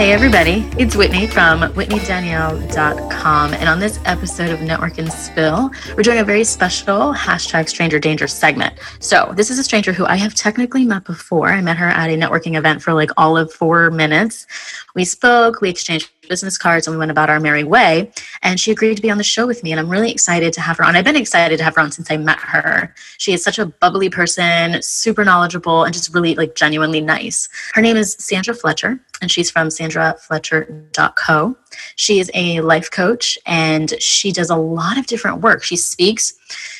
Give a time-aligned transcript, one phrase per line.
[0.00, 3.52] Hey, everybody, it's Whitney from WhitneyDanielle.com.
[3.52, 7.98] And on this episode of Network and Spill, we're doing a very special hashtag stranger
[7.98, 8.78] danger segment.
[9.00, 11.50] So, this is a stranger who I have technically met before.
[11.50, 14.46] I met her at a networking event for like all of four minutes.
[14.94, 18.10] We spoke, we exchanged business cards, and we went about our merry way.
[18.40, 19.72] And she agreed to be on the show with me.
[19.72, 20.96] And I'm really excited to have her on.
[20.96, 22.94] I've been excited to have her on since I met her.
[23.18, 27.50] She is such a bubbly person, super knowledgeable, and just really like genuinely nice.
[27.74, 31.56] Her name is Sandra Fletcher and she's from sandrafletcher.co.
[31.96, 35.62] She is a life coach and she does a lot of different work.
[35.62, 36.34] She speaks,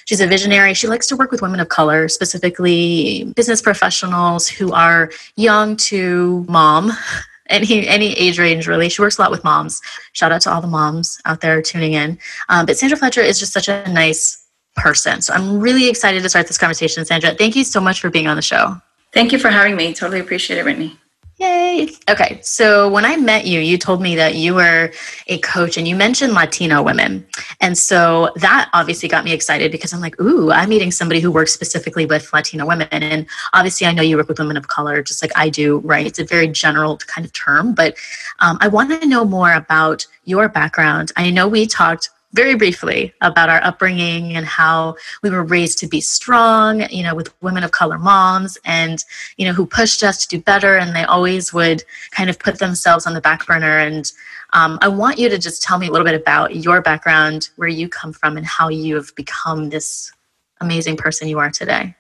[0.07, 0.75] she's a visionary.
[0.75, 6.45] She likes to work with women of color, specifically business professionals who are young to
[6.48, 6.92] mom.
[7.51, 8.89] Any any age range really.
[8.89, 9.81] She works a lot with moms.
[10.12, 12.19] Shout out to all the moms out there tuning in.
[12.48, 14.42] Um, but Sandra Fletcher is just such a nice
[14.77, 15.20] person.
[15.20, 17.34] So I'm really excited to start this conversation, Sandra.
[17.34, 18.81] Thank you so much for being on the show.
[19.12, 19.92] Thank you for having me.
[19.92, 20.97] Totally appreciate it, Whitney.
[21.41, 21.88] Yay.
[22.10, 22.38] Okay.
[22.42, 24.92] So when I met you, you told me that you were
[25.27, 27.27] a coach and you mentioned Latino women.
[27.62, 31.33] And so that obviously got me excited because I'm like, ooh, I'm meeting somebody who
[31.33, 32.88] works specifically with Latino women.
[32.91, 36.06] And obviously, I know you work with women of color just like I do, right?
[36.06, 37.96] It's a very general kind of term, but
[38.41, 41.11] um, I want to know more about your background.
[41.16, 45.89] I know we talked very briefly about our upbringing and how we were raised to
[45.89, 49.05] be strong, you know, with women of color moms and,
[49.36, 50.77] you know, who pushed us to do better.
[50.77, 53.78] And they always would kind of put themselves on the back burner.
[53.78, 54.11] And
[54.53, 57.69] um, I want you to just tell me a little bit about your background, where
[57.69, 60.12] you come from, and how you have become this
[60.61, 61.95] amazing person you are today.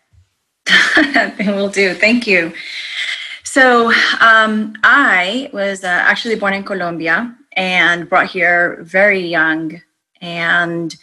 [1.38, 1.94] Will do.
[1.94, 2.52] Thank you.
[3.42, 9.80] So, um, I was uh, actually born in Colombia and brought here very young
[10.20, 10.96] and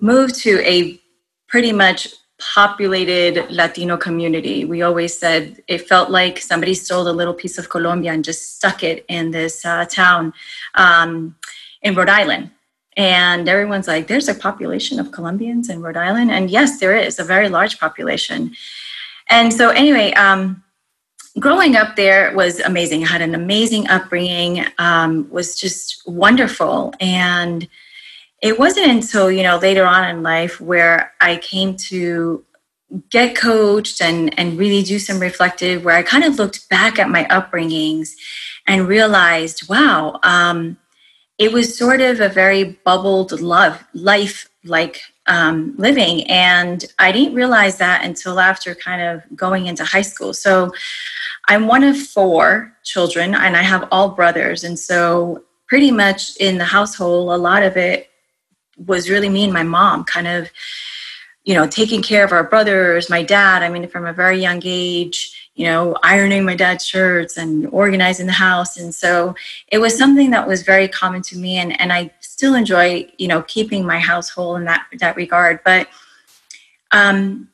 [0.00, 1.00] moved to a
[1.48, 2.08] pretty much
[2.38, 4.64] populated Latino community.
[4.64, 8.56] We always said it felt like somebody stole a little piece of Colombia and just
[8.56, 10.32] stuck it in this uh, town
[10.74, 11.36] um,
[11.82, 12.50] in Rhode Island.
[12.96, 16.30] And everyone's like, there's a population of Colombians in Rhode Island.
[16.30, 18.52] And yes, there is a very large population.
[19.30, 20.62] And so, anyway, um,
[21.38, 23.04] growing up there was amazing.
[23.04, 26.92] I had an amazing upbringing, um, was just wonderful.
[27.00, 27.68] And
[28.40, 32.44] it wasn't until you know later on in life where i came to
[33.10, 37.10] get coached and and really do some reflective where i kind of looked back at
[37.10, 38.10] my upbringings
[38.66, 40.76] and realized wow um,
[41.38, 46.24] it was sort of a very bubbled love life like um, living.
[46.28, 50.34] And i didn't realize that until after kind of going into high school.
[50.34, 50.72] So
[51.48, 54.64] i'm one of four children and i have all brothers.
[54.64, 58.07] And so pretty much in the household a lot of it
[58.86, 60.50] was really me and my mom kind of
[61.44, 63.62] you know taking care of our brothers my dad.
[63.62, 68.26] I mean from a very young age you know ironing my dad's shirts and organizing
[68.26, 68.76] the house.
[68.76, 69.34] And so
[69.68, 73.28] it was something that was very common to me and, and i still enjoy you
[73.28, 75.60] know keeping my household in that that regard.
[75.64, 75.88] But
[76.92, 77.48] um,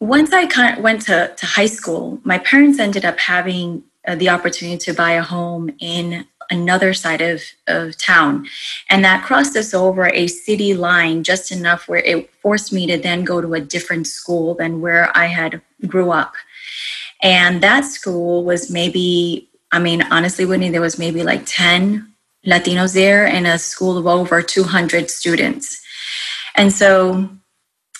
[0.00, 4.14] once i kind of went to, to high school my parents ended up having uh,
[4.14, 8.46] the opportunity to buy a home in another side of, of town.
[8.90, 12.96] And that crossed us over a city line just enough where it forced me to
[12.96, 16.34] then go to a different school than where I had grew up.
[17.22, 22.12] And that school was maybe, I mean, honestly, Whitney, there was maybe like 10
[22.46, 25.82] Latinos there in a school of over 200 students.
[26.54, 27.28] And so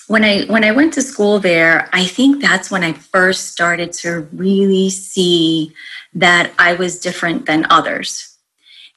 [0.07, 3.93] when I when I went to school there, I think that's when I first started
[4.01, 5.73] to really see
[6.13, 8.28] that I was different than others.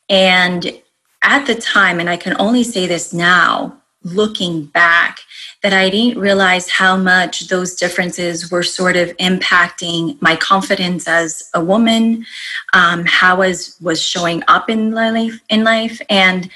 [0.08, 0.80] And
[1.22, 5.20] at the time, and I can only say this now, looking back,
[5.62, 11.48] that I didn't realize how much those differences were sort of impacting my confidence as
[11.54, 12.26] a woman,
[12.72, 16.50] um, how I was, was showing up in life, in life, and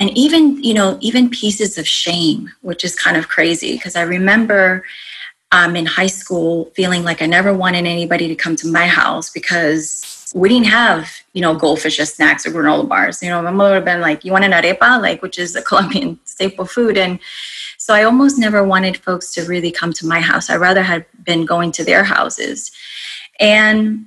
[0.00, 4.02] and even you know even pieces of shame, which is kind of crazy because I
[4.02, 4.84] remember
[5.52, 9.30] um, in high school feeling like I never wanted anybody to come to my house
[9.30, 13.22] because we didn't have, you know, goldfish as snacks or granola bars.
[13.22, 15.00] You know, my mother would have been like, you want an arepa?
[15.00, 16.96] Like, which is a Colombian staple food.
[16.96, 17.18] And
[17.78, 20.50] so I almost never wanted folks to really come to my house.
[20.50, 22.70] I rather had been going to their houses.
[23.40, 24.06] And,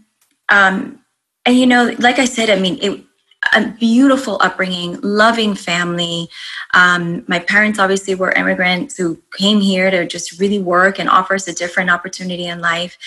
[0.50, 1.00] um,
[1.46, 3.04] and you know, like I said, I mean, it,
[3.54, 6.30] a beautiful upbringing, loving family.
[6.74, 11.36] Um, my parents obviously were immigrants who came here to just really work and offer
[11.36, 12.98] us a different opportunity in life.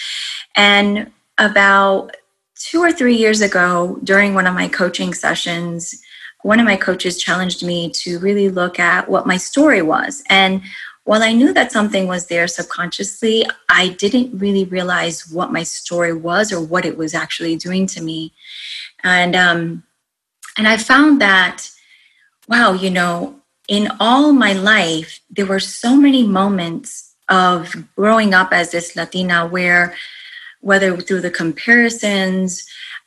[0.54, 2.14] And about
[2.58, 6.02] two or three years ago, during one of my coaching sessions,
[6.42, 10.22] one of my coaches challenged me to really look at what my story was.
[10.28, 10.62] And
[11.04, 16.12] while I knew that something was there subconsciously, I didn't really realize what my story
[16.12, 18.32] was or what it was actually doing to me.
[19.04, 19.84] And um,
[20.58, 21.70] and I found that,
[22.48, 23.36] wow, you know,
[23.68, 29.46] in all my life, there were so many moments of growing up as this Latina
[29.46, 29.94] where,
[30.66, 32.66] whether through the comparisons,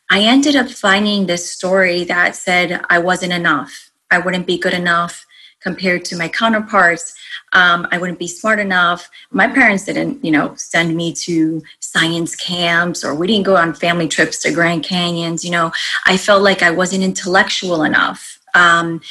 [0.09, 3.91] I ended up finding this story that said I wasn't enough.
[4.09, 5.25] I wouldn't be good enough
[5.59, 7.13] compared to my counterparts.
[7.51, 9.09] Um, I wouldn't be smart enough.
[9.31, 13.73] My parents didn't, you know, send me to science camps or we didn't go on
[13.73, 15.43] family trips to Grand Canyons.
[15.43, 15.73] You know,
[16.05, 18.39] I felt like I wasn't intellectual enough.
[18.53, 19.01] Um,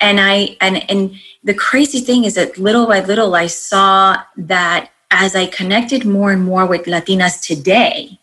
[0.00, 1.14] and I and and
[1.44, 6.32] the crazy thing is that little by little I saw that as I connected more
[6.32, 8.18] and more with Latinas today,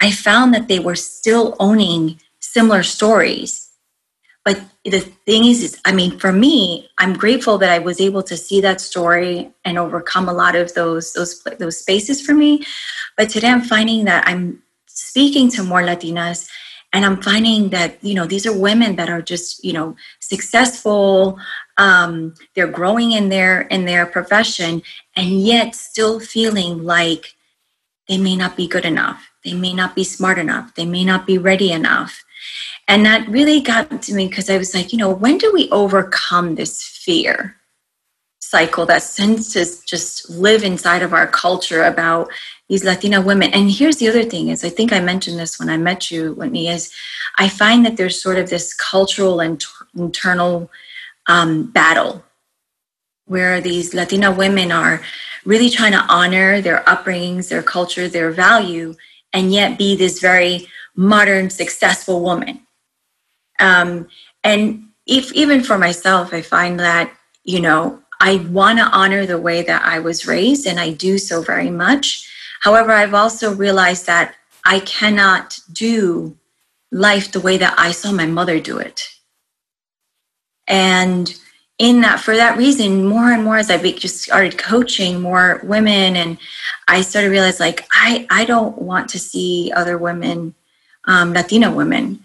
[0.00, 3.70] I found that they were still owning similar stories.
[4.44, 8.22] But the thing is, is i mean for me i'm grateful that i was able
[8.22, 12.64] to see that story and overcome a lot of those those those spaces for me.
[13.16, 16.48] But today i'm finding that i'm speaking to more latinas
[16.96, 21.38] and i'm finding that you know these are women that are just you know successful
[21.78, 24.82] um, they're growing in their in their profession
[25.14, 27.34] and yet still feeling like
[28.08, 31.26] they may not be good enough they may not be smart enough they may not
[31.26, 32.24] be ready enough.
[32.88, 35.68] And that really got to me because I was like, you know, when do we
[35.70, 37.56] overcome this fear
[38.38, 42.28] cycle that to just live inside of our culture about
[42.68, 43.52] these Latina women?
[43.52, 46.34] And here's the other thing is I think I mentioned this when I met you,
[46.34, 46.92] Whitney, is
[47.36, 49.62] I find that there's sort of this cultural and
[49.96, 50.70] internal
[51.28, 52.24] um, battle
[53.26, 55.02] where these Latina women are
[55.44, 58.94] really trying to honor their upbringings, their culture, their value,
[59.32, 62.66] and yet be this very modern, successful woman.
[63.58, 64.08] Um,
[64.42, 67.12] and if even for myself, I find that,
[67.44, 71.18] you know, I want to honor the way that I was raised, and I do
[71.18, 72.28] so very much.
[72.60, 76.36] However, I've also realized that I cannot do
[76.90, 79.08] life the way that I saw my mother do it.
[80.66, 81.32] And
[81.78, 86.16] in that, for that reason, more and more as I just started coaching more women,
[86.16, 86.38] and
[86.88, 90.54] I started realize like I I don't want to see other women,
[91.04, 92.20] um, Latina women,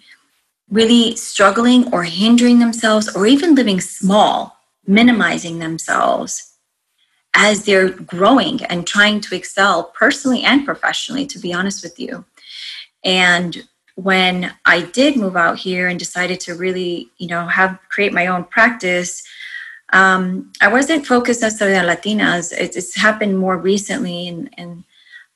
[0.69, 4.57] really struggling or hindering themselves or even living small,
[4.87, 6.50] minimizing themselves
[7.33, 12.25] as they're growing and trying to excel personally and professionally, to be honest with you.
[13.03, 13.63] And
[13.95, 18.27] when I did move out here and decided to really, you know, have create my
[18.27, 19.23] own practice,
[19.93, 22.53] um, I wasn't focused necessarily on Latinas.
[22.53, 24.83] It's, it's happened more recently, and, and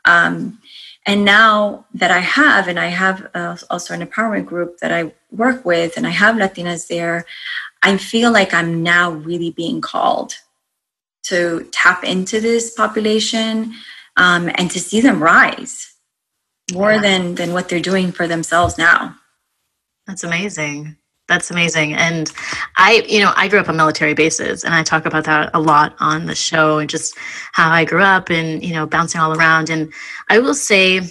[0.05, 0.59] um,
[1.05, 5.11] and now that I have, and I have uh, also an empowerment group that I
[5.31, 7.25] work with, and I have Latinas there,
[7.83, 10.35] I feel like I'm now really being called
[11.27, 13.73] to tap into this population
[14.17, 15.93] um, and to see them rise
[16.73, 17.01] more yeah.
[17.01, 19.15] than than what they're doing for themselves now.
[20.07, 20.97] That's amazing.
[21.27, 21.95] That's amazing.
[21.95, 22.31] And
[22.77, 25.59] I, you know, I grew up on military bases and I talk about that a
[25.59, 27.17] lot on the show and just
[27.51, 29.71] how I grew up and, you know, bouncing all around.
[29.71, 29.91] And
[30.29, 31.01] I will say,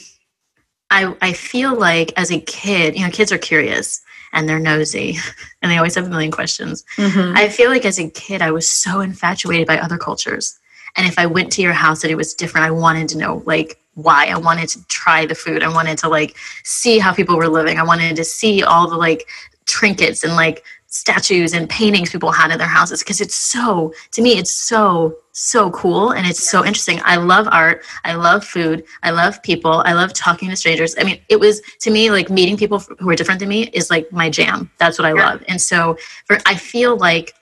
[0.90, 4.03] I, I feel like as a kid, you know, kids are curious
[4.34, 5.16] and they're nosy
[5.62, 6.84] and they always have a million questions.
[6.96, 7.36] Mm-hmm.
[7.36, 10.58] I feel like as a kid, I was so infatuated by other cultures.
[10.96, 13.42] And if I went to your house and it was different, I wanted to know,
[13.46, 17.36] like, why i wanted to try the food i wanted to like see how people
[17.36, 19.28] were living i wanted to see all the like
[19.66, 20.64] trinkets and like
[20.94, 25.16] statues and paintings people had in their houses because it's so to me it's so
[25.32, 27.00] so cool and it's so interesting.
[27.04, 27.84] I love art.
[28.04, 28.84] I love food.
[29.02, 29.82] I love people.
[29.84, 30.94] I love talking to strangers.
[30.96, 33.90] I mean it was to me like meeting people who are different than me is
[33.90, 34.70] like my jam.
[34.78, 35.42] That's what i love.
[35.48, 37.34] And so for i feel like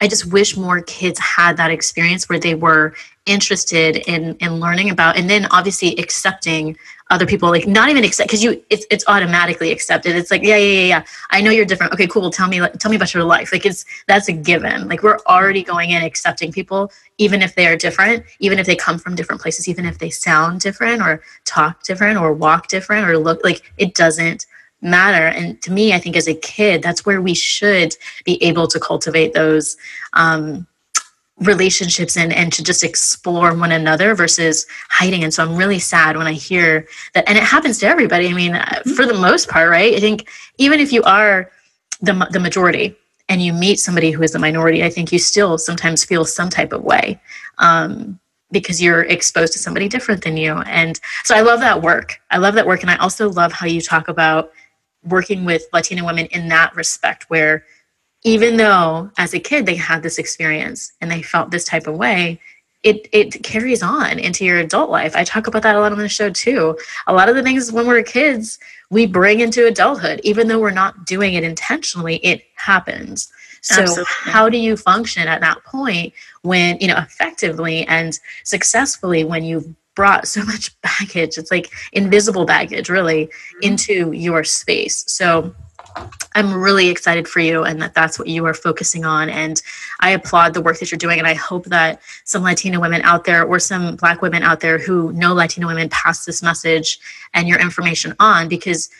[0.00, 2.92] i just wish more kids had that experience where they were
[3.24, 6.76] interested in in learning about and then obviously accepting
[7.10, 10.16] other people like not even accept because you it's it's automatically accepted.
[10.16, 11.04] It's like yeah yeah yeah yeah.
[11.30, 11.92] I know you're different.
[11.92, 12.30] Okay cool.
[12.30, 13.52] Tell me tell me about your life.
[13.52, 14.88] Like it's that's a given.
[14.88, 18.76] Like we're already going in accepting people even if they are different even if they
[18.76, 23.08] come from different places even if they sound different or talk different or walk different
[23.08, 24.46] or look like it doesn't
[24.82, 25.26] matter.
[25.26, 28.80] And to me i think as a kid that's where we should be able to
[28.80, 29.76] cultivate those
[30.12, 30.66] um
[31.40, 36.16] relationships and and to just explore one another versus hiding and so i'm really sad
[36.16, 39.46] when i hear that and it happens to everybody i mean uh, for the most
[39.46, 41.50] part right i think even if you are
[42.00, 42.96] the, the majority
[43.28, 46.48] and you meet somebody who is a minority, I think you still sometimes feel some
[46.48, 47.20] type of way
[47.58, 48.18] um,
[48.52, 50.54] because you're exposed to somebody different than you.
[50.54, 52.20] And so I love that work.
[52.30, 52.82] I love that work.
[52.82, 54.52] And I also love how you talk about
[55.04, 57.64] working with Latina women in that respect, where
[58.26, 61.94] even though as a kid they had this experience and they felt this type of
[61.94, 62.40] way,
[62.82, 65.14] it, it carries on into your adult life.
[65.14, 66.76] I talk about that a lot on the show too.
[67.06, 68.58] A lot of the things when we're kids,
[68.90, 73.32] we bring into adulthood, even though we're not doing it intentionally, it happens.
[73.62, 74.06] So Absolutely.
[74.08, 79.72] how do you function at that point when, you know, effectively and successfully when you've
[79.94, 83.58] brought so much baggage, it's like invisible baggage really mm-hmm.
[83.62, 85.04] into your space.
[85.06, 85.54] So
[86.34, 89.30] I'm really excited for you and that that's what you are focusing on.
[89.30, 89.62] And
[90.00, 91.18] I applaud the work that you're doing.
[91.18, 94.78] And I hope that some Latina women out there or some Black women out there
[94.78, 96.98] who know Latina women pass this message
[97.32, 98.90] and your information on because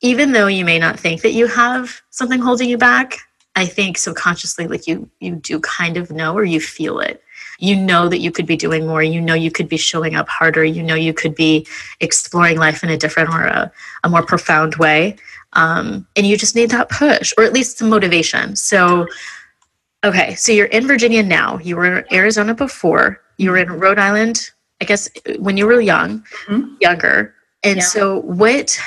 [0.00, 3.18] even though you may not think that you have something holding you back,
[3.54, 7.22] I think subconsciously, like you, you do kind of know or you feel it.
[7.58, 9.02] You know that you could be doing more.
[9.02, 10.64] You know you could be showing up harder.
[10.64, 11.66] You know you could be
[12.00, 13.70] exploring life in a different or a,
[14.02, 15.16] a more profound way.
[15.54, 18.56] Um, and you just need that push or at least some motivation.
[18.56, 19.06] So,
[20.04, 21.58] okay, so you're in Virginia now.
[21.58, 23.20] You were in Arizona before.
[23.36, 26.74] You were in Rhode Island, I guess, when you were young, mm-hmm.
[26.80, 27.34] younger.
[27.62, 27.84] And yeah.
[27.84, 28.78] so, what,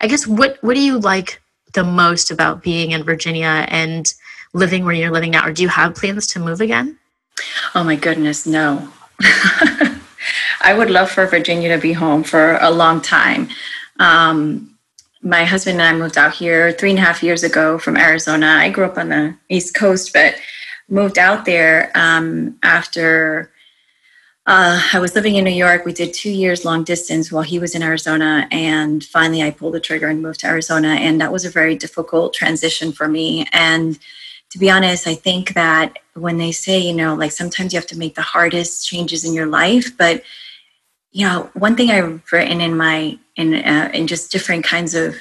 [0.00, 1.40] I guess, what what do you like
[1.74, 4.12] the most about being in Virginia and
[4.52, 5.46] living where you're living now?
[5.46, 6.98] Or do you have plans to move again?
[7.74, 8.88] Oh my goodness, no.
[10.60, 13.48] I would love for Virginia to be home for a long time.
[13.98, 14.77] Um,
[15.22, 18.46] my husband and I moved out here three and a half years ago from Arizona.
[18.46, 20.36] I grew up on the East Coast, but
[20.88, 23.50] moved out there um, after
[24.46, 25.84] uh, I was living in New York.
[25.84, 28.48] We did two years long distance while he was in Arizona.
[28.50, 30.88] And finally, I pulled the trigger and moved to Arizona.
[30.88, 33.46] And that was a very difficult transition for me.
[33.52, 33.98] And
[34.50, 37.86] to be honest, I think that when they say, you know, like sometimes you have
[37.88, 40.22] to make the hardest changes in your life, but
[41.12, 45.16] you know, one thing I've written in my in uh, in just different kinds of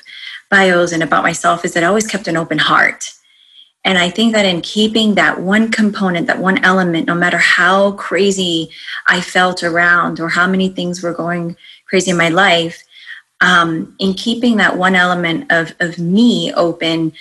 [0.50, 3.12] bios and about myself is that I always kept an open heart.
[3.84, 7.94] And I think that in keeping that one component, that one element, no matter how
[7.94, 8.70] crazy
[9.06, 12.84] I felt around or how many things were going crazy in my life,
[13.40, 17.14] um, in keeping that one element of, of me open,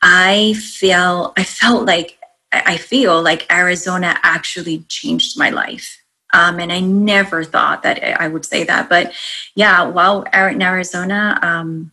[0.00, 2.18] I feel I felt like
[2.52, 5.98] I feel like Arizona actually changed my life.
[6.36, 8.90] Um, and I never thought that I would say that.
[8.90, 9.14] But
[9.54, 11.92] yeah, while in Arizona, um,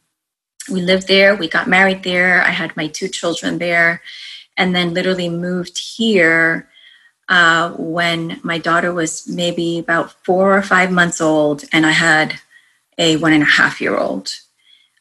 [0.70, 4.02] we lived there, we got married there, I had my two children there,
[4.58, 6.68] and then literally moved here
[7.30, 12.40] uh, when my daughter was maybe about four or five months old, and I had
[12.98, 14.36] a one and a half year old.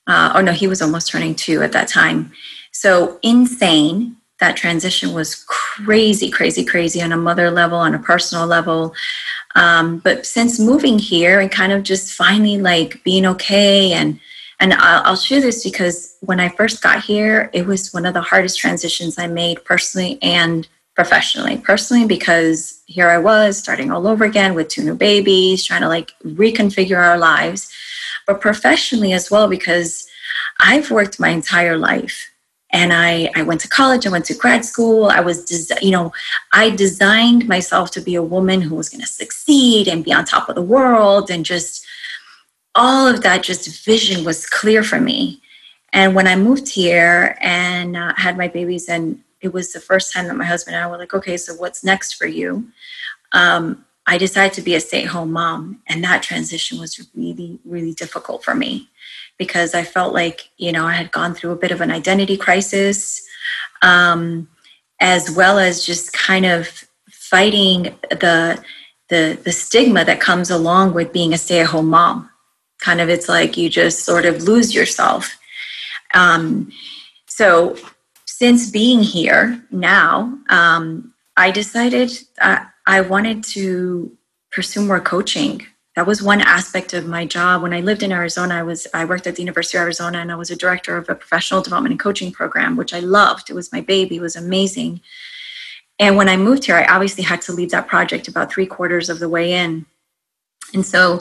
[0.06, 2.30] Uh, oh no, he was almost turning two at that time.
[2.70, 4.16] So insane.
[4.42, 8.92] That transition was crazy, crazy, crazy on a mother level, on a personal level.
[9.54, 14.18] Um, but since moving here and kind of just finally like being okay and
[14.58, 18.14] and I'll, I'll share this because when I first got here, it was one of
[18.14, 21.58] the hardest transitions I made personally and professionally.
[21.58, 25.88] Personally, because here I was starting all over again with two new babies, trying to
[25.88, 27.72] like reconfigure our lives.
[28.26, 30.08] But professionally as well, because
[30.58, 32.31] I've worked my entire life
[32.72, 35.06] and I, I went to college i went to grad school.
[35.06, 36.12] I was des- you know
[36.52, 40.24] i designed myself to be a woman who was going to succeed and be on
[40.24, 41.84] top of the world and just
[42.74, 45.40] all of that just vision was clear for me.
[45.92, 50.12] And when i moved here and uh, had my babies and it was the first
[50.12, 52.68] time that my husband and i were like okay so what's next for you?
[53.32, 58.42] Um, i decided to be a stay-at-home mom and that transition was really really difficult
[58.44, 58.88] for me
[59.42, 62.36] because I felt like, you know, I had gone through a bit of an identity
[62.36, 63.20] crisis,
[63.82, 64.48] um,
[65.00, 68.62] as well as just kind of fighting the,
[69.08, 72.30] the, the stigma that comes along with being a stay at home mom.
[72.80, 75.36] Kind of, it's like you just sort of lose yourself.
[76.14, 76.70] Um,
[77.26, 77.76] so,
[78.26, 84.16] since being here now, um, I decided uh, I wanted to
[84.52, 87.62] pursue more coaching that was one aspect of my job.
[87.62, 90.32] When i lived in arizona i was i worked at the university of arizona and
[90.32, 93.50] i was a director of a professional development and coaching program which i loved.
[93.50, 94.16] It was my baby.
[94.16, 95.00] It was amazing.
[95.98, 99.08] And when i moved here i obviously had to leave that project about three quarters
[99.08, 99.86] of the way in.
[100.74, 101.20] And so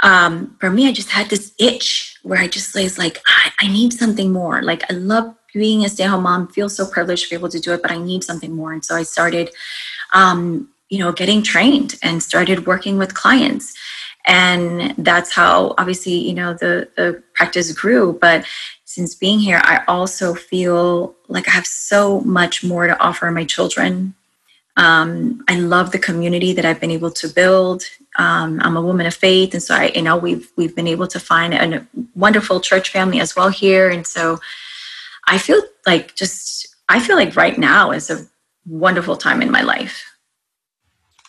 [0.00, 3.68] um, for me i just had this itch where i just was like I, I
[3.68, 4.62] need something more.
[4.62, 7.72] Like i love being a stay-at-home mom feel so privileged to be able to do
[7.72, 8.72] it but i need something more.
[8.72, 9.50] And so i started
[10.14, 13.74] um, you know getting trained and started working with clients.
[14.24, 18.18] And that's how obviously you know the the practice grew.
[18.20, 18.44] But
[18.88, 23.44] since being here i also feel like i have so much more to offer my
[23.44, 24.14] children.
[24.78, 27.84] Um, i love the community that i've been able to build.
[28.18, 29.52] Um, i'm a woman of faith.
[29.52, 33.20] And so i you know we've we've been able to find a wonderful church family
[33.20, 33.90] as well here.
[33.90, 34.40] And so
[35.26, 38.26] i feel like just i feel like right now is a
[38.66, 40.07] wonderful time in my life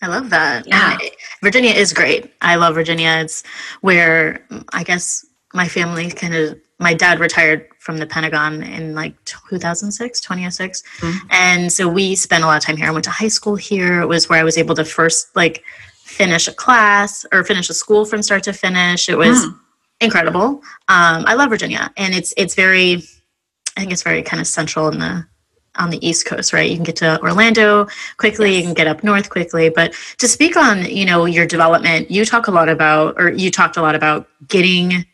[0.02, 0.68] I love that.
[0.68, 0.98] Yeah.
[1.42, 2.34] Virginia is great.
[2.42, 3.20] I love Virginia.
[3.22, 3.44] It's
[3.82, 9.14] where I guess my family kind of, my dad retired from the Pentagon in like
[9.26, 10.84] 2006, 2006.
[11.00, 11.28] Mm-hmm.
[11.32, 12.88] And so we spent a lot of time here.
[12.88, 14.02] I went to high school here.
[14.02, 15.64] It was where I was able to first like
[16.04, 19.10] finish a class or finish a school from start to finish.
[19.10, 19.60] It was mm.
[20.00, 20.62] incredible.
[20.88, 23.04] Um, I love Virginia and it's, it's very,
[23.76, 25.26] I think it's very kind of central in the
[25.80, 26.70] on the East Coast, right?
[26.70, 28.58] You can get to Orlando quickly, yes.
[28.58, 29.70] you can get up north quickly.
[29.70, 33.50] But to speak on, you know, your development, you talk a lot about, or you
[33.50, 35.06] talked a lot about getting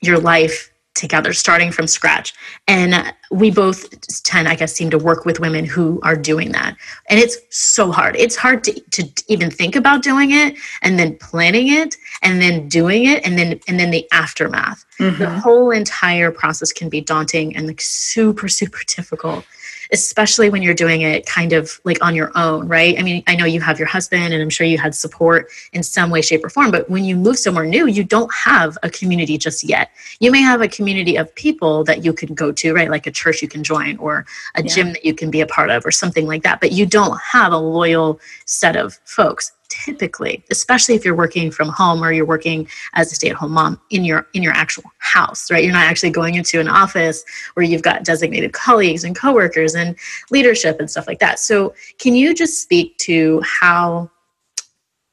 [0.00, 2.34] your life together, starting from scratch.
[2.66, 3.88] And we both
[4.24, 6.76] tend, I guess, seem to work with women who are doing that.
[7.08, 8.16] And it's so hard.
[8.16, 12.68] It's hard to, to even think about doing it and then planning it and then
[12.68, 14.84] doing it and then and then the aftermath.
[14.98, 15.18] Mm-hmm.
[15.18, 19.44] The whole entire process can be daunting and like super, super difficult
[19.92, 22.98] especially when you're doing it kind of like on your own, right?
[22.98, 25.82] I mean, I know you have your husband and I'm sure you had support in
[25.82, 28.90] some way, shape, or form, but when you move somewhere new, you don't have a
[28.90, 29.90] community just yet.
[30.20, 32.90] You may have a community of people that you can go to, right?
[32.90, 34.74] Like a church you can join or a yeah.
[34.74, 37.18] gym that you can be a part of or something like that, but you don't
[37.20, 42.26] have a loyal set of folks typically especially if you're working from home or you're
[42.26, 45.64] working as a stay-at-home mom in your in your actual house right?
[45.64, 49.96] You're not actually going into an office where you've got designated colleagues and coworkers and
[50.30, 51.38] leadership and stuff like that.
[51.38, 54.10] So can you just speak to how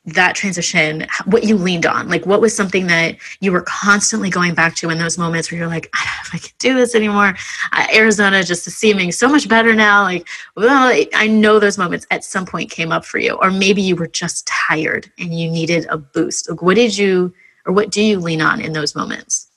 [0.05, 4.53] that transition what you leaned on like what was something that you were constantly going
[4.53, 6.73] back to in those moments where you're like i don't know if i can do
[6.73, 7.33] this anymore.
[7.71, 10.03] Uh, arizona just is seeming so much better now.
[10.03, 13.81] Like well i know those moments at some point came up for you or maybe
[13.81, 16.49] you were just tired and you needed a boost.
[16.49, 17.33] Like what did you
[17.65, 19.47] or what do you lean on in those moments?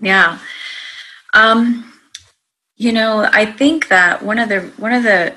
[0.00, 0.38] Yeah.
[1.34, 1.92] Um
[2.76, 5.34] you know i think that one of the one of the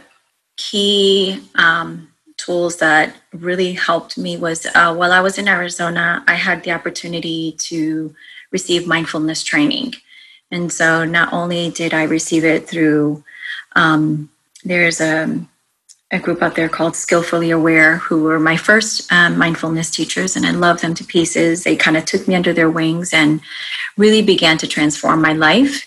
[0.57, 2.06] key um
[2.47, 6.71] tools that really helped me was uh, while I was in Arizona, I had the
[6.71, 8.15] opportunity to
[8.51, 9.95] receive mindfulness training.
[10.49, 13.21] And so not only did I receive it through,
[13.75, 14.29] um,
[14.63, 15.41] there's a,
[16.09, 20.45] a, group out there called Skillfully Aware, who were my first um, mindfulness teachers, and
[20.45, 21.65] I love them to pieces.
[21.65, 23.41] They kind of took me under their wings and
[23.97, 25.85] really began to transform my life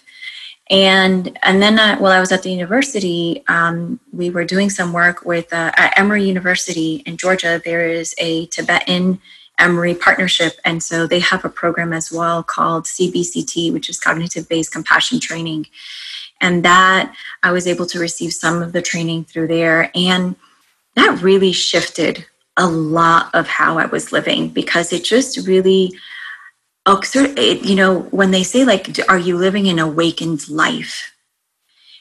[0.71, 4.93] and and then uh, while I was at the university, um, we were doing some
[4.93, 7.61] work with uh, at Emory University in Georgia.
[7.63, 9.21] There is a Tibetan
[9.59, 14.49] Emory partnership, and so they have a program as well called CBCT, which is Cognitive
[14.49, 15.67] Based Compassion Training.
[16.41, 20.37] And that I was able to receive some of the training through there, and
[20.95, 22.25] that really shifted
[22.57, 25.93] a lot of how I was living because it just really
[26.87, 31.13] Oh, you know, when they say like, are you living an awakened life?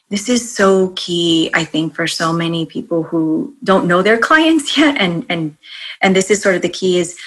[0.10, 4.78] This is so key, I think, for so many people who don't know their clients
[4.78, 4.98] yet.
[5.00, 5.58] And and
[6.02, 7.18] and this is sort of the key is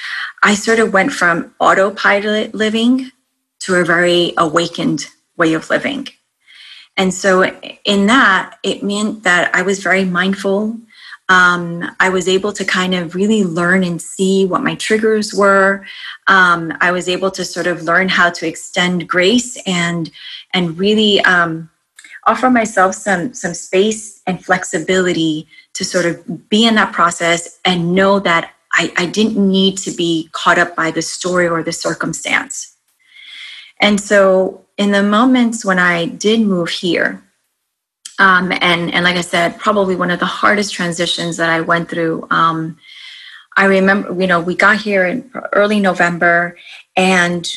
[0.43, 3.13] I sort of went from autopilot living
[3.61, 6.09] to a very awakened way of living.
[6.97, 7.45] And so
[7.85, 10.77] in that, it meant that I was very mindful
[11.29, 15.87] um, I was able to kind of really learn and see what my triggers were.
[16.27, 20.11] Um, I was able to sort of learn how to extend grace and
[20.53, 21.71] and really um,
[22.27, 27.95] offer myself some some space and flexibility to sort of be in that process and
[27.95, 31.73] know that I, I didn't need to be caught up by the story or the
[31.73, 32.75] circumstance.
[33.81, 37.23] And so, in the moments when I did move here,
[38.23, 41.91] um, and and like I said, probably one of the hardest transitions that I went
[41.91, 42.25] through.
[42.31, 42.79] Um,
[43.57, 46.57] I remember, you know, we got here in early November,
[46.97, 47.53] and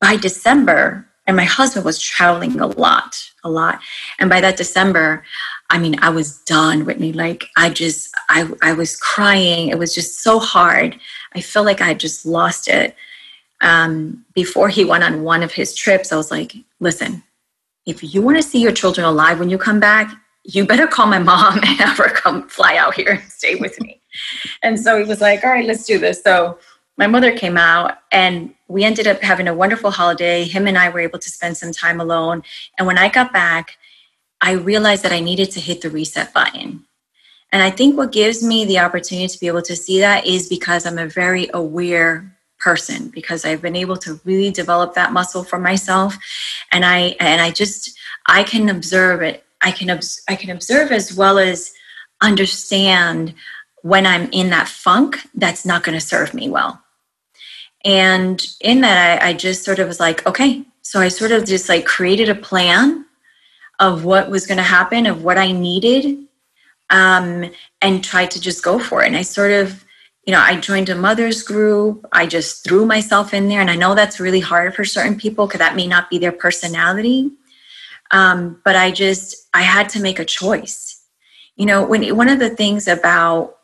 [0.00, 3.78] by December, and my husband was traveling a lot, a lot,
[4.18, 5.22] and by that December,
[5.70, 7.12] I mean, I was done, Whitney.
[7.12, 9.68] Like I just, I, I was crying.
[9.68, 10.98] It was just so hard.
[11.36, 12.96] I felt like I just lost it.
[13.60, 17.22] Um, before he went on one of his trips, I was like, listen,
[17.88, 21.06] if you want to see your children alive when you come back, you better call
[21.06, 24.00] my mom and have her come fly out here and stay with me.
[24.62, 26.22] and so he was like, all right, let's do this.
[26.22, 26.58] So
[26.98, 30.44] my mother came out and we ended up having a wonderful holiday.
[30.44, 32.42] Him and I were able to spend some time alone.
[32.76, 33.78] And when I got back,
[34.40, 36.84] I realized that I needed to hit the reset button.
[37.52, 40.48] And I think what gives me the opportunity to be able to see that is
[40.48, 45.44] because I'm a very aware person because I've been able to really develop that muscle
[45.44, 46.16] for myself.
[46.72, 49.44] And I and I just I can observe it.
[49.62, 51.72] I can obs- I can observe as well as
[52.20, 53.34] understand
[53.82, 56.82] when I'm in that funk that's not going to serve me well.
[57.84, 60.64] And in that I, I just sort of was like okay.
[60.82, 63.04] So I sort of just like created a plan
[63.78, 66.18] of what was going to happen of what I needed
[66.90, 69.06] um, and tried to just go for it.
[69.06, 69.84] And I sort of
[70.28, 72.06] you know, I joined a mother's group.
[72.12, 73.62] I just threw myself in there.
[73.62, 76.32] And I know that's really hard for certain people because that may not be their
[76.32, 77.30] personality.
[78.10, 81.02] Um, but I just, I had to make a choice.
[81.56, 83.56] You know, when one of the things about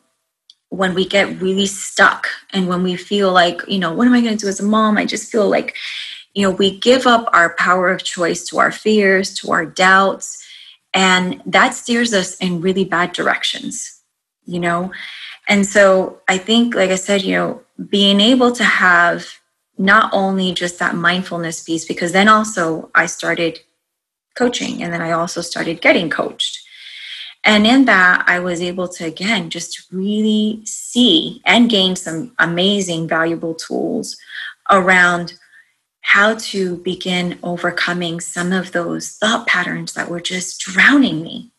[0.70, 4.22] when we get really stuck and when we feel like, you know, what am I
[4.22, 4.96] going to do as a mom?
[4.96, 5.76] I just feel like,
[6.32, 10.42] you know, we give up our power of choice to our fears, to our doubts,
[10.94, 14.00] and that steers us in really bad directions,
[14.46, 14.92] you know?
[15.48, 19.26] And so I think, like I said, you know, being able to have
[19.76, 23.60] not only just that mindfulness piece, because then also I started
[24.36, 26.60] coaching and then I also started getting coached.
[27.44, 33.06] And in that, I was able to, again, just really see and gain some amazing,
[33.06, 34.16] valuable tools
[34.70, 35.34] around
[36.00, 41.50] how to begin overcoming some of those thought patterns that were just drowning me,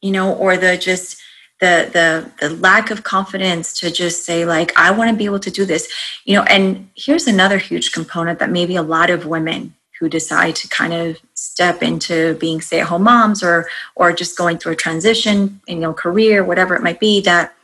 [0.00, 1.20] you know, or the just
[1.60, 5.40] the the the lack of confidence to just say like i want to be able
[5.40, 5.88] to do this.
[6.24, 10.54] You know and here's another huge component that maybe a lot of women who decide
[10.56, 15.60] to kind of step into being stay-at-home moms or or just going through a transition
[15.66, 17.54] in your career whatever it might be that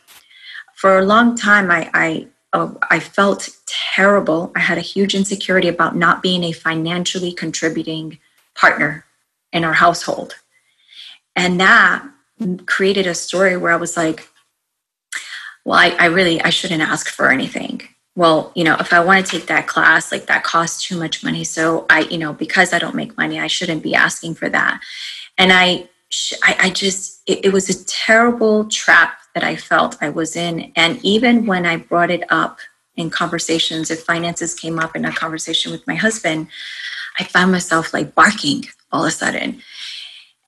[0.74, 3.50] for a long time i i oh, i felt
[3.94, 4.52] terrible.
[4.57, 8.18] I had a huge insecurity about not being a financially contributing
[8.55, 9.05] partner
[9.52, 10.35] in our household.
[11.37, 12.05] And that
[12.66, 14.28] created a story where I was like,
[15.64, 17.83] well, I, I really I shouldn't ask for anything.
[18.14, 21.24] Well, you know, if I want to take that class, like that costs too much
[21.24, 21.44] money.
[21.44, 24.83] So I, you know, because I don't make money, I shouldn't be asking for that.
[25.38, 25.88] And I,
[26.42, 30.72] I, I just, it, it was a terrible trap that I felt I was in.
[30.76, 32.59] And even when I brought it up
[32.96, 36.48] in conversations, if finances came up in a conversation with my husband,
[37.18, 39.62] I found myself like barking all of a sudden.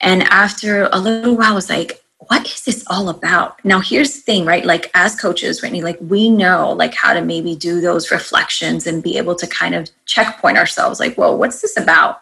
[0.05, 3.63] And after a little while, I was like, what is this all about?
[3.65, 4.65] Now, here's the thing, right?
[4.65, 9.03] Like, as coaches, Whitney, like we know like how to maybe do those reflections and
[9.03, 12.21] be able to kind of checkpoint ourselves, like, whoa, what's this about?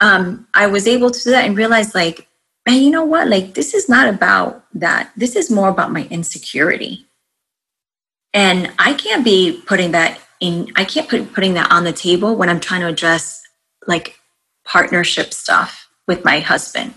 [0.00, 2.28] Um, I was able to do that and realize, like,
[2.66, 3.28] man, you know what?
[3.28, 5.10] Like, this is not about that.
[5.16, 7.06] This is more about my insecurity.
[8.34, 12.36] And I can't be putting that in, I can't put putting that on the table
[12.36, 13.42] when I'm trying to address
[13.86, 14.18] like
[14.64, 16.94] partnership stuff with my husband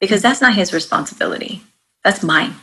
[0.00, 1.62] because that's not his responsibility.
[2.04, 2.54] That's mine.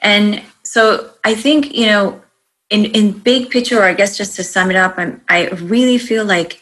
[0.00, 2.22] And so I think, you know,
[2.70, 5.98] in, in big picture, or I guess just to sum it up, I'm, I really
[5.98, 6.60] feel like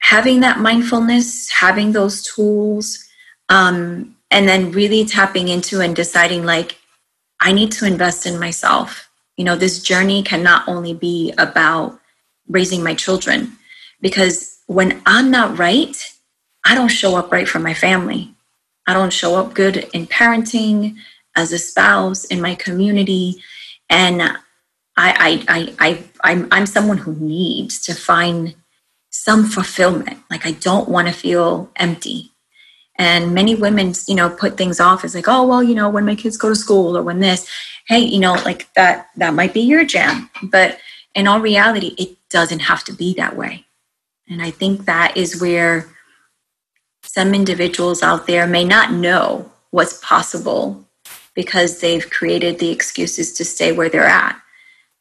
[0.00, 3.04] having that mindfulness, having those tools,
[3.48, 6.78] um, and then really tapping into and deciding like,
[7.40, 9.08] I need to invest in myself.
[9.36, 11.98] You know, this journey can not only be about
[12.48, 13.52] raising my children,
[14.00, 15.96] because when I'm not right,
[16.64, 18.34] I don't show up right for my family.
[18.86, 20.96] I don't show up good in parenting,
[21.38, 23.42] as a spouse, in my community.
[23.88, 24.34] And I,
[24.96, 28.56] I, I, I, I'm, I'm someone who needs to find
[29.10, 30.18] some fulfillment.
[30.30, 32.32] Like I don't want to feel empty.
[32.98, 36.04] And many women, you know, put things off as like, oh, well, you know, when
[36.04, 37.48] my kids go to school or when this,
[37.86, 40.28] hey, you know, like that, that might be your jam.
[40.42, 40.80] But
[41.14, 43.64] in all reality, it doesn't have to be that way.
[44.28, 45.88] And I think that is where
[47.02, 50.84] some individuals out there may not know what's possible
[51.34, 54.40] because they've created the excuses to stay where they're at.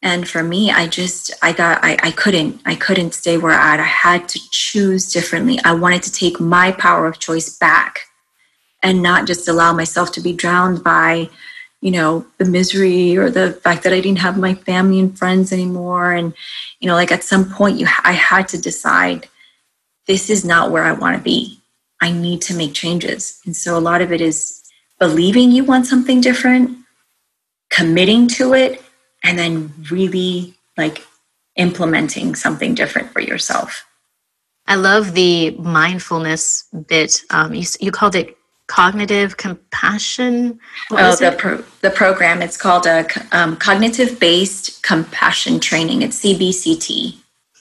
[0.04, 3.80] And for me i just i got I, I couldn't i couldn't stay where at.
[3.80, 5.60] I had to choose differently.
[5.66, 8.02] I wanted to take my power of choice back
[8.84, 11.30] and not just allow myself to be drowned by
[11.82, 15.52] you know the misery or the fact that i didn't have my family and friends
[15.52, 16.14] anymore.
[16.14, 16.34] And
[16.80, 19.28] you know like at some point you i had to decide
[20.06, 21.57] this is not where i want to be
[22.02, 23.40] I need to make changes.
[23.46, 24.64] And so a lot of it is
[25.00, 26.78] believing you want something different,
[27.70, 28.82] committing to it,
[29.24, 31.06] and then really like
[31.56, 33.86] implementing something different for yourself.
[34.68, 37.22] I love the mindfulness bit.
[37.30, 40.60] Um, you, you called it cognitive compassion.
[40.90, 42.42] What oh, the pro- the program.
[42.42, 46.02] It's called a um, cognitive based compassion training.
[46.02, 47.18] It's CBCT.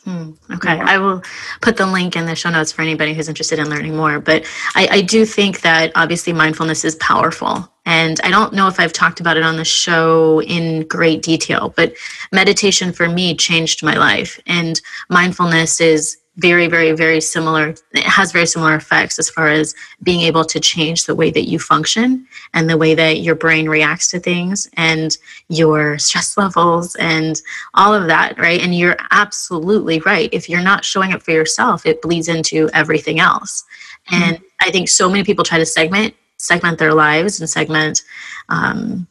[0.06, 1.20] Hmm, okay, I will
[1.62, 4.20] put the link in the show notes for anybody who's interested in learning more.
[4.20, 4.44] But
[4.76, 8.92] I, I do think that obviously mindfulness is powerful, And I don't know if I've
[8.92, 11.94] talked about it on the show in great detail, but
[12.30, 14.40] meditation for me changed my life.
[14.46, 17.74] And mindfulness is very, very, very similar.
[17.92, 21.48] It has very similar effects as far as being able to change the way that
[21.48, 25.16] you function and the way that your brain reacts to things and
[25.48, 27.40] your stress levels and
[27.74, 28.60] all of that, right?
[28.60, 30.28] And you're absolutely right.
[30.32, 33.64] If you're not showing up for yourself, it bleeds into everything else.
[34.10, 34.44] And mm-hmm.
[34.60, 38.02] I think so many people try to segment segment their lives and segment
[38.50, 39.06] um,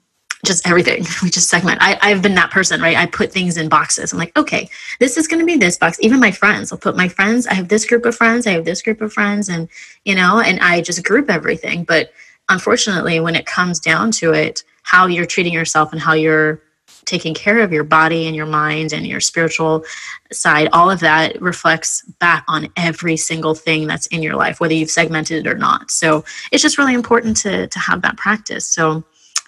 [0.46, 1.06] just everything.
[1.24, 1.80] We just segment.
[1.82, 2.96] I, I've been that person, right?
[2.96, 4.14] I put things in boxes.
[4.14, 5.98] I'm like, okay, this is going to be this box.
[6.02, 7.48] Even my friends, I'll put my friends.
[7.48, 8.46] I have this group of friends.
[8.46, 9.68] I have this group of friends, and
[10.04, 11.84] you know, and I just group everything.
[11.84, 12.12] But
[12.50, 16.62] unfortunately, when it comes down to it, how you're treating yourself and how you're
[17.06, 19.84] taking care of your body and your mind and your spiritual
[20.32, 24.74] side, all of that reflects back on every single thing that's in your life, whether
[24.74, 25.92] you've segmented it or not.
[25.92, 28.68] So it's just really important to to have that practice.
[28.68, 29.04] So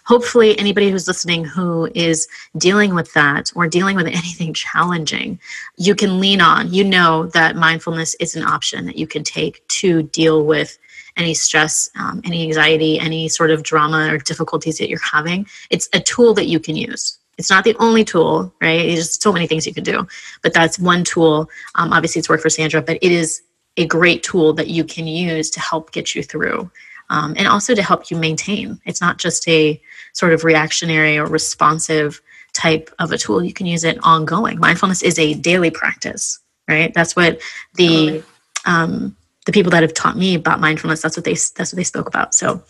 [0.07, 5.39] hopefully anybody who's listening who is dealing with that or dealing with anything challenging
[5.77, 6.73] you can lean on.
[6.73, 10.77] You know that mindfulness is an option that you can take to deal with
[11.17, 15.45] any stress um, any anxiety any sort of drama or difficulties that you're having.
[15.69, 17.19] It's a tool that you can use.
[17.37, 18.87] It's not the only tool right?
[18.87, 20.07] There's so many things you can do
[20.41, 21.49] but that's one tool.
[21.75, 23.41] Um, obviously it's worked for sandra but it is
[23.75, 26.71] a great tool that you can use to help get you through
[27.09, 28.79] um, and also to help you maintain.
[28.85, 29.81] It's not just a
[30.17, 32.19] sort of reactionary or responsive
[32.53, 33.43] type of a tool.
[33.43, 34.59] You can use it ongoing.
[34.59, 36.91] Mindfulness is a daily practice, right?
[36.91, 37.39] That's what
[37.75, 38.23] the
[38.65, 41.03] um, the people that have taught me about mindfulness.
[41.03, 42.33] That's what they that's what they spoke about.
[42.33, 42.63] So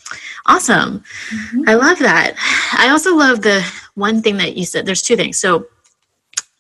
[0.46, 1.06] awesome!
[1.30, 1.70] Mm-hmm.
[1.70, 2.34] I love that.
[2.78, 4.86] I also love the one thing that you said.
[4.86, 5.40] There's two things.
[5.40, 5.68] So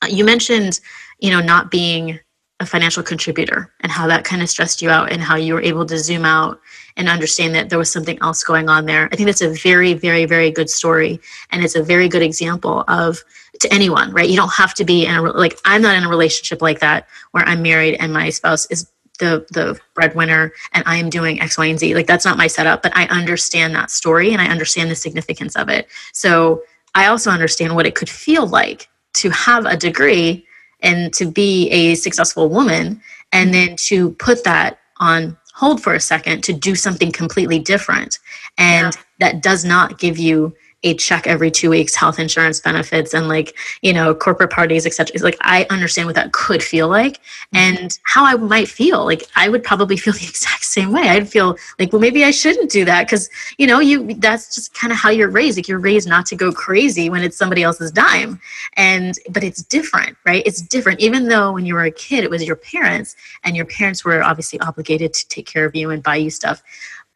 [0.01, 0.79] uh, you mentioned,
[1.19, 2.17] you know, not being
[2.59, 5.61] a financial contributor and how that kind of stressed you out and how you were
[5.61, 6.59] able to zoom out
[6.95, 9.07] and understand that there was something else going on there.
[9.11, 11.19] I think that's a very, very, very good story.
[11.51, 13.23] And it's a very good example of
[13.59, 14.27] to anyone, right?
[14.27, 17.07] You don't have to be in a, like, I'm not in a relationship like that
[17.31, 21.57] where I'm married and my spouse is the the breadwinner and I am doing X,
[21.57, 21.95] Y, and Z.
[21.95, 25.55] Like that's not my setup, but I understand that story and I understand the significance
[25.55, 25.87] of it.
[26.13, 26.61] So
[26.95, 30.46] I also understand what it could feel like to have a degree
[30.81, 35.99] and to be a successful woman and then to put that on hold for a
[35.99, 38.19] second to do something completely different
[38.57, 39.01] and yeah.
[39.19, 43.55] that does not give you a check every two weeks, health insurance benefits, and like,
[43.81, 45.11] you know, corporate parties, etc.
[45.13, 47.57] It's like I understand what that could feel like mm-hmm.
[47.57, 49.03] and how I might feel.
[49.03, 51.09] Like I would probably feel the exact same way.
[51.09, 54.73] I'd feel like, well, maybe I shouldn't do that because, you know, you that's just
[54.73, 55.57] kind of how you're raised.
[55.57, 58.39] Like you're raised not to go crazy when it's somebody else's dime.
[58.75, 60.43] And but it's different, right?
[60.45, 60.99] It's different.
[60.99, 64.21] Even though when you were a kid, it was your parents, and your parents were
[64.21, 66.61] obviously obligated to take care of you and buy you stuff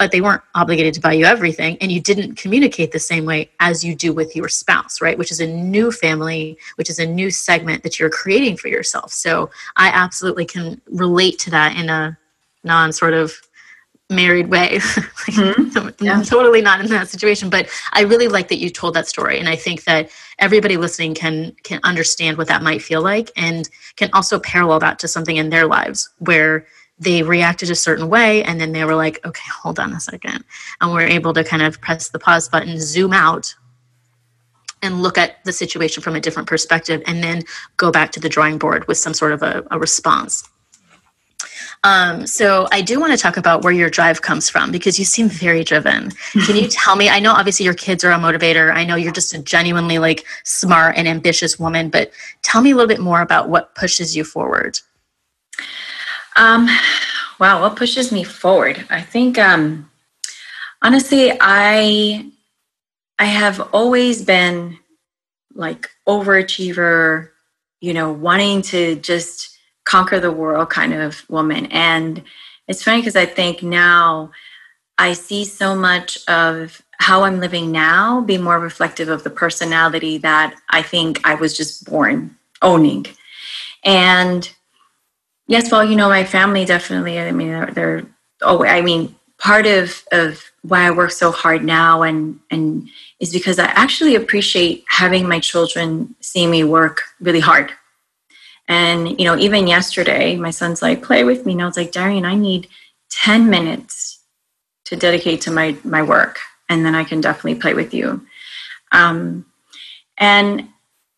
[0.01, 3.47] but they weren't obligated to buy you everything and you didn't communicate the same way
[3.59, 7.05] as you do with your spouse right which is a new family which is a
[7.05, 11.87] new segment that you're creating for yourself so i absolutely can relate to that in
[11.87, 12.17] a
[12.63, 13.31] non sort of
[14.09, 16.03] married way mm-hmm.
[16.03, 16.13] yeah.
[16.13, 19.37] i'm totally not in that situation but i really like that you told that story
[19.37, 20.09] and i think that
[20.39, 24.97] everybody listening can can understand what that might feel like and can also parallel that
[24.97, 26.65] to something in their lives where
[27.01, 30.43] they reacted a certain way and then they were like okay hold on a second
[30.79, 33.53] and we're able to kind of press the pause button zoom out
[34.83, 37.43] and look at the situation from a different perspective and then
[37.77, 40.47] go back to the drawing board with some sort of a, a response
[41.83, 45.05] um, so I do want to talk about where your drive comes from because you
[45.05, 46.11] seem very driven.
[46.45, 47.09] Can you tell me?
[47.09, 48.71] I know obviously your kids are a motivator.
[48.71, 52.11] I know you're just a genuinely like smart and ambitious woman, but
[52.43, 54.77] tell me a little bit more about what pushes you forward.
[56.35, 56.67] Um,
[57.39, 58.85] wow, what pushes me forward?
[58.89, 59.89] I think um,
[60.81, 62.31] honestly, I
[63.19, 64.79] I have always been
[65.53, 67.29] like overachiever,
[67.79, 71.67] you know, wanting to just conquer the world kind of woman.
[71.67, 72.23] And
[72.67, 74.31] it's funny because I think now
[74.97, 80.17] I see so much of how I'm living now be more reflective of the personality
[80.19, 83.07] that I think I was just born owning.
[83.83, 84.49] And
[85.47, 87.19] Yes, well, you know, my family definitely.
[87.19, 88.03] I mean, they're, they're
[88.41, 92.87] oh, I mean, part of of why I work so hard now and and
[93.19, 97.71] is because I actually appreciate having my children see me work really hard.
[98.67, 101.91] And you know, even yesterday, my son's like, "Play with me," and I was like,
[101.91, 102.67] "Darian, I need
[103.09, 104.19] ten minutes
[104.85, 108.25] to dedicate to my my work, and then I can definitely play with you."
[108.91, 109.45] Um,
[110.17, 110.69] and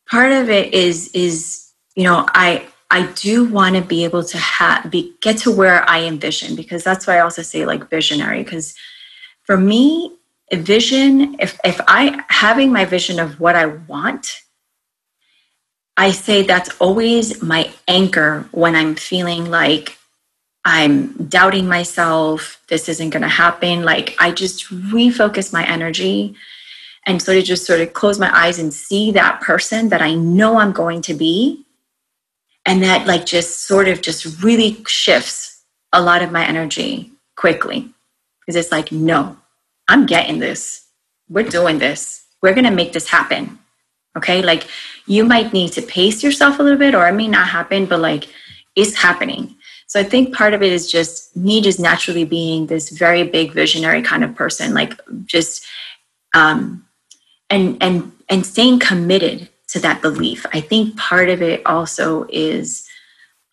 [0.09, 4.82] part of it is is you know, I I do want to be able to
[4.88, 8.75] be get to where I envision because that's why I also say like visionary because
[9.45, 10.15] for me
[10.51, 14.41] vision, if, if I having my vision of what I want,
[15.97, 19.97] I say that's always my anchor when I'm feeling like
[20.63, 23.84] I'm doubting myself, this isn't going to happen.
[23.84, 26.36] Like I just refocus my energy
[27.08, 30.13] and sort of just sort of close my eyes and see that person that I
[30.13, 31.65] know I'm going to be.
[32.65, 37.89] And that like just sort of just really shifts a lot of my energy quickly
[38.39, 39.38] because it's like, no,
[39.88, 40.86] I'm getting this.
[41.30, 42.26] We're doing this.
[42.41, 43.60] We're going to make this happen.
[44.17, 44.41] Okay.
[44.41, 44.67] Like
[45.08, 47.99] you might need to pace yourself a little bit, or it may not happen, but
[47.99, 48.28] like
[48.76, 49.56] it's happening.
[49.88, 53.52] So I think part of it is just me just naturally being this very big
[53.52, 55.65] visionary kind of person, like just
[56.34, 56.86] um,
[57.49, 60.45] and and and staying committed to that belief.
[60.53, 62.88] I think part of it also is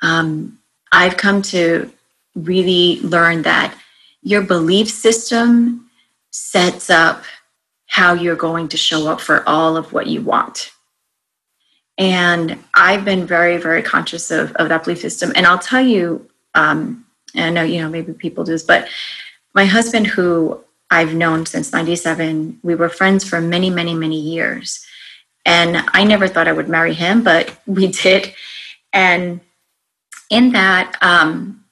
[0.02, 0.58] um,
[0.92, 1.90] I've come to
[2.34, 3.74] really learn that
[4.22, 5.90] your belief system
[6.30, 7.24] sets up
[7.86, 10.70] how you're going to show up for all of what you want.
[11.96, 15.32] And I've been very, very conscious of, of that belief system.
[15.34, 18.88] And I'll tell you, um, I know, you know, maybe people do this, but
[19.54, 24.84] my husband, who I've known since 97, we were friends for many, many, many years.
[25.44, 28.34] And I never thought I would marry him, but we did.
[28.92, 29.40] And
[30.30, 31.64] in that, um,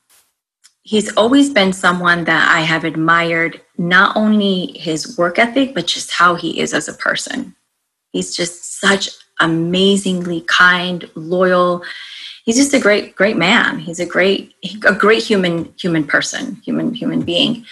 [0.83, 6.11] he's always been someone that I have admired, not only his work ethic, but just
[6.13, 7.55] how he is as a person.
[8.11, 11.85] He's just such amazingly kind, loyal.
[12.45, 13.79] He's just a great, great man.
[13.79, 14.55] He's a great,
[14.87, 17.67] a great human, human person, human, human being.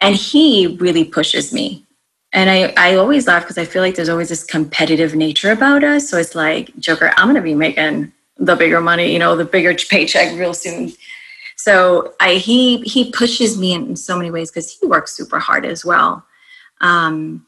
[0.00, 1.86] And he really pushes me.
[2.34, 5.84] And I, I always laugh because I feel like there's always this competitive nature about
[5.84, 6.10] us.
[6.10, 9.44] So it's like, Joker, I'm going to be making the bigger money, you know, the
[9.44, 10.92] bigger paycheck real soon.
[11.56, 15.64] So I, he he pushes me in so many ways because he works super hard
[15.64, 16.26] as well
[16.80, 17.46] um,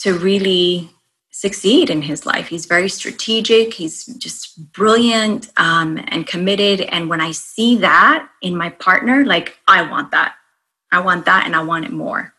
[0.00, 0.90] to really
[1.30, 2.48] succeed in his life.
[2.48, 3.74] He's very strategic.
[3.74, 6.80] He's just brilliant um, and committed.
[6.80, 10.34] And when I see that in my partner, like I want that.
[10.90, 12.34] I want that, and I want it more.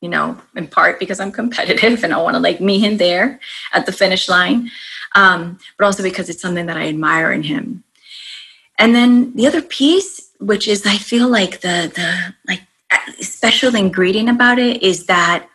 [0.00, 3.40] You know, in part because I'm competitive and I want to like meet him there
[3.72, 4.70] at the finish line,
[5.16, 7.82] um, but also because it's something that I admire in him.
[8.78, 12.62] And then the other piece, which is I feel like the the like
[13.20, 15.48] special ingredient about it is that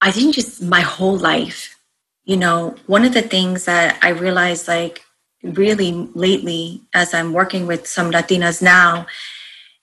[0.00, 1.78] I think just my whole life,
[2.24, 5.04] you know, one of the things that I realized like
[5.42, 9.06] really lately as I'm working with some Latinas now,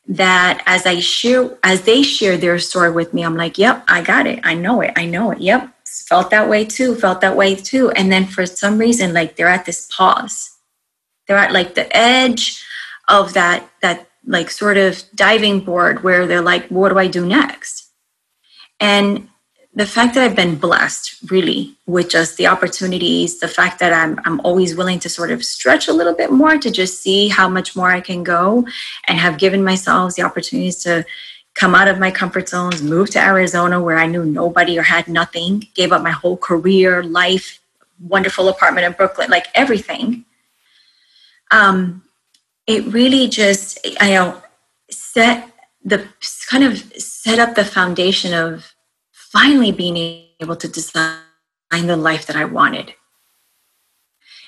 [0.10, 4.02] that as I share, as they share their story with me, I'm like, yep, I
[4.02, 4.39] got it.
[4.43, 4.91] I know it.
[4.95, 5.39] I know it.
[5.39, 5.72] Yep.
[5.86, 6.95] Felt that way too.
[6.95, 7.91] Felt that way too.
[7.91, 10.58] And then for some reason, like they're at this pause.
[11.28, 12.63] They're at like the edge
[13.08, 17.26] of that, that like sort of diving board where they're like, what do I do
[17.26, 17.91] next?
[18.80, 19.29] And
[19.73, 24.19] the fact that I've been blessed really with just the opportunities, the fact that I'm
[24.25, 27.47] I'm always willing to sort of stretch a little bit more to just see how
[27.47, 28.65] much more I can go
[29.08, 31.05] and have given myself the opportunities to
[31.53, 35.08] come out of my comfort zones, move to Arizona where I knew nobody or had
[35.08, 37.60] nothing, gave up my whole career, life,
[37.99, 40.25] wonderful apartment in Brooklyn, like everything.
[41.51, 42.03] Um,
[42.65, 44.41] it really just I know
[44.89, 45.51] set
[45.84, 46.08] the
[46.49, 48.73] kind of set up the foundation of
[49.32, 51.20] finally being able to design
[51.72, 52.94] the life that I wanted.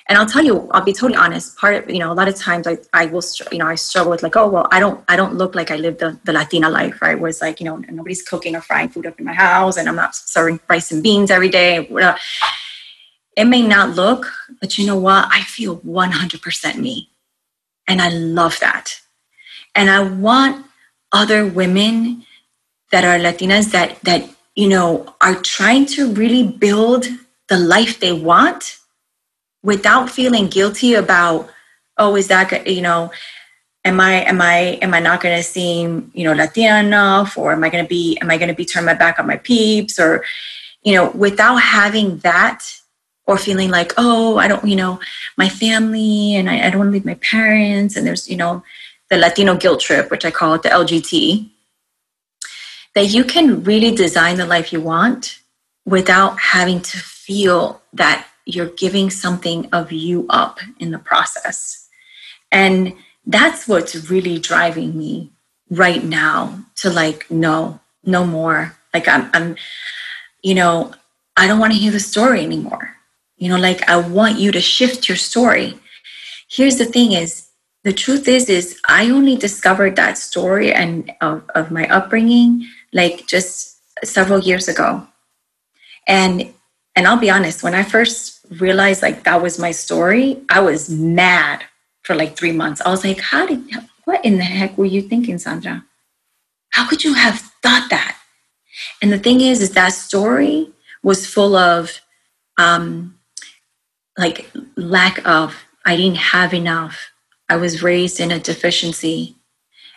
[0.08, 1.56] And I'll tell you, I'll be totally honest.
[1.58, 4.12] Part of, you know, a lot of times I, I will, you know, I struggle
[4.12, 6.70] with like, oh, well, I don't, I don't look like I live the, the Latina
[6.70, 7.17] life, right?
[7.17, 9.88] Where it's like, you know, nobody's cooking or frying food up in my house and
[9.88, 11.88] I'm not serving rice and beans every day.
[13.38, 15.28] It may not look, but you know what?
[15.32, 17.10] I feel 100% me.
[17.88, 19.00] And I love that.
[19.76, 20.65] And I want
[21.12, 22.26] other women
[22.91, 27.06] that are Latinas that, that you know, are trying to really build
[27.48, 28.78] the life they want
[29.64, 31.50] without feeling guilty about,
[31.98, 33.12] oh, is that, you know,
[33.86, 37.38] am I, am I, am I not going to seem, you know, Latina enough?
[37.38, 39.28] Or am I going to be, am I going to be turning my back on
[39.28, 40.00] my peeps?
[40.00, 40.24] Or,
[40.84, 42.66] you know, without having that
[43.28, 45.00] or feeling like, oh, I don't, you know,
[45.38, 47.95] my family and I, I don't want to leave my parents.
[47.95, 48.64] And there's, you know,
[49.10, 51.49] the Latino guilt trip, which I call it the LGT,
[52.96, 55.39] that you can really design the life you want
[55.86, 61.88] without having to feel that you're giving something of you up in the process.
[62.52, 62.94] And
[63.26, 65.32] that's what's really driving me
[65.70, 68.76] right now to like, no, no more.
[68.94, 69.56] Like, I'm, I'm,
[70.42, 70.94] you know,
[71.38, 72.96] I don't want to hear the story anymore.
[73.38, 75.80] You know, like, I want you to shift your story.
[76.50, 77.48] Here's the thing is,
[77.84, 83.28] the truth is, is I only discovered that story and of, of my upbringing like
[83.28, 85.08] just several years ago.
[86.08, 86.54] And
[86.96, 90.89] and I'll be honest, when I first realized like that was my story, I was
[90.89, 91.64] mad
[92.04, 92.82] for like three months.
[92.82, 93.64] I was like, how did
[94.06, 95.86] what in the heck were you thinking, Sandra?
[96.72, 98.18] How could you have thought that?
[99.02, 100.70] And the thing is, is that story
[101.04, 102.02] was full of
[102.58, 103.20] um,
[104.18, 107.12] like lack of, I didn't have enough.
[107.50, 109.36] I was raised in a deficiency.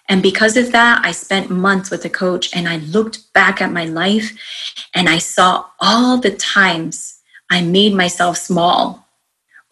[0.08, 3.72] And because of that, I spent months with a coach and I looked back at
[3.72, 4.32] my life
[4.94, 9.04] and I saw all the times I made myself small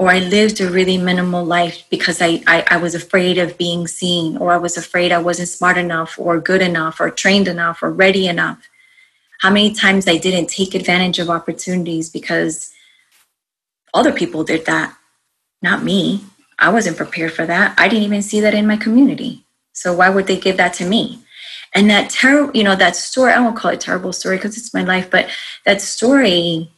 [0.03, 3.87] or I lived a really minimal life because I, I, I, was afraid of being
[3.87, 7.85] seen, or I was afraid I wasn't smart enough, or good enough, or trained enough,
[7.85, 8.59] or ready enough.
[9.43, 12.73] How many times I didn't take advantage of opportunities because
[13.95, 14.97] other people did that,
[15.63, 16.25] not me.
[16.59, 17.79] I wasn't prepared for that.
[17.79, 19.42] I didn't even see that in my community.
[19.73, 21.23] So why would they give that to me?
[21.75, 24.75] And that terrible, you know, that story, I won't call it terrible story because it's
[24.75, 25.31] my life, but
[25.65, 26.71] that story,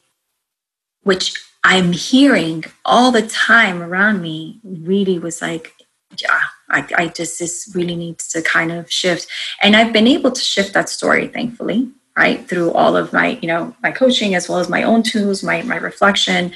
[1.02, 1.34] which
[1.64, 5.72] I'm hearing all the time around me really was like,
[6.20, 6.40] yeah,
[6.70, 9.26] I, I just, this really needs to kind of shift.
[9.62, 12.46] And I've been able to shift that story, thankfully, right?
[12.48, 15.62] Through all of my, you know, my coaching as well as my own tools, my,
[15.62, 16.52] my reflection.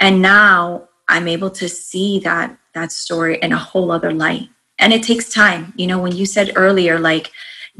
[0.00, 4.48] And now I'm able to see that, that story in a whole other light.
[4.80, 5.72] And it takes time.
[5.76, 7.30] You know, when you said earlier, like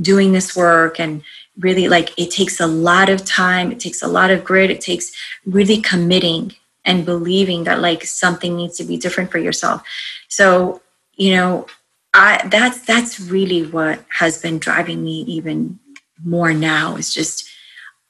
[0.01, 1.22] doing this work and
[1.59, 4.80] really like it takes a lot of time it takes a lot of grit it
[4.80, 5.12] takes
[5.44, 9.82] really committing and believing that like something needs to be different for yourself
[10.28, 10.80] so
[11.16, 11.66] you know
[12.14, 15.78] i that's that's really what has been driving me even
[16.24, 17.48] more now is just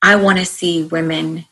[0.03, 1.45] i want to see women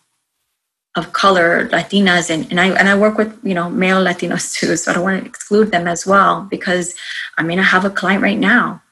[0.97, 4.75] of color latinas and, and i and i work with you know male latinos too
[4.77, 6.95] so i don't want to exclude them as well because
[7.37, 8.83] i mean i have a client right now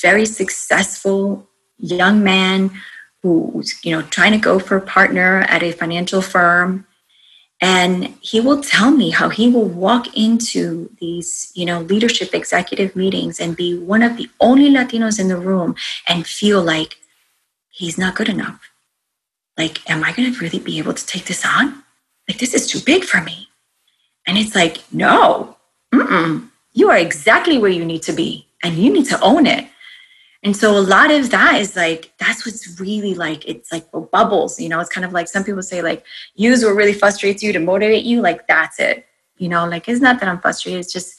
[0.00, 1.48] very successful
[1.78, 2.70] young man
[3.22, 6.86] who's you know trying to go for a partner at a financial firm
[7.60, 12.94] and he will tell me how he will walk into these you know leadership executive
[12.94, 15.74] meetings and be one of the only latinos in the room
[16.06, 16.96] and feel like
[17.70, 18.60] he's not good enough
[19.58, 21.82] like am i going to really be able to take this on
[22.28, 23.48] like this is too big for me
[24.26, 25.56] and it's like no
[26.72, 29.68] you are exactly where you need to be and you need to own it
[30.44, 34.60] and so a lot of that is like, that's what's really like, it's like bubbles,
[34.60, 36.04] you know, it's kind of like some people say, like,
[36.36, 38.20] use what really frustrates you to motivate you.
[38.20, 39.06] Like, that's it.
[39.36, 40.80] You know, like, it's not that I'm frustrated.
[40.80, 41.16] It's just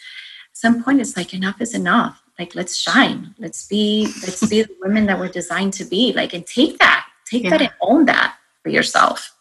[0.53, 2.21] some point, it's like, enough is enough.
[2.37, 3.35] Like, let's shine.
[3.37, 6.13] Let's be, let's be the women that we're designed to be.
[6.13, 7.51] Like, and take that, take yeah.
[7.51, 9.35] that and own that for yourself.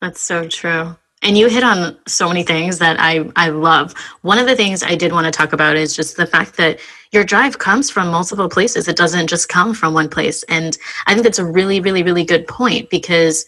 [0.00, 0.96] That's so true.
[1.22, 3.94] And you hit on so many things that I, I love.
[4.22, 6.80] One of the things I did want to talk about is just the fact that
[7.12, 8.88] your drive comes from multiple places.
[8.88, 10.42] It doesn't just come from one place.
[10.44, 13.44] And I think that's a really, really, really good point because